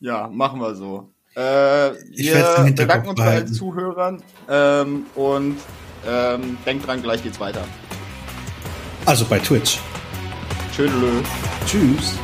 Ja, 0.00 0.26
machen 0.28 0.60
wir 0.60 0.74
so. 0.74 1.12
Äh, 1.36 1.40
wir 1.40 2.72
bedanken 2.74 3.10
uns 3.10 3.20
bei 3.20 3.26
allen 3.26 3.52
Zuhörern 3.52 4.22
ähm, 4.48 5.06
und 5.14 5.58
ähm, 6.04 6.58
denkt 6.66 6.86
dran, 6.86 7.00
gleich 7.00 7.22
geht's 7.22 7.38
weiter. 7.38 7.64
Also 9.04 9.24
bei 9.24 9.38
Twitch. 9.38 9.78
Tschüss. 10.74 10.90
Tschüss. 11.66 12.18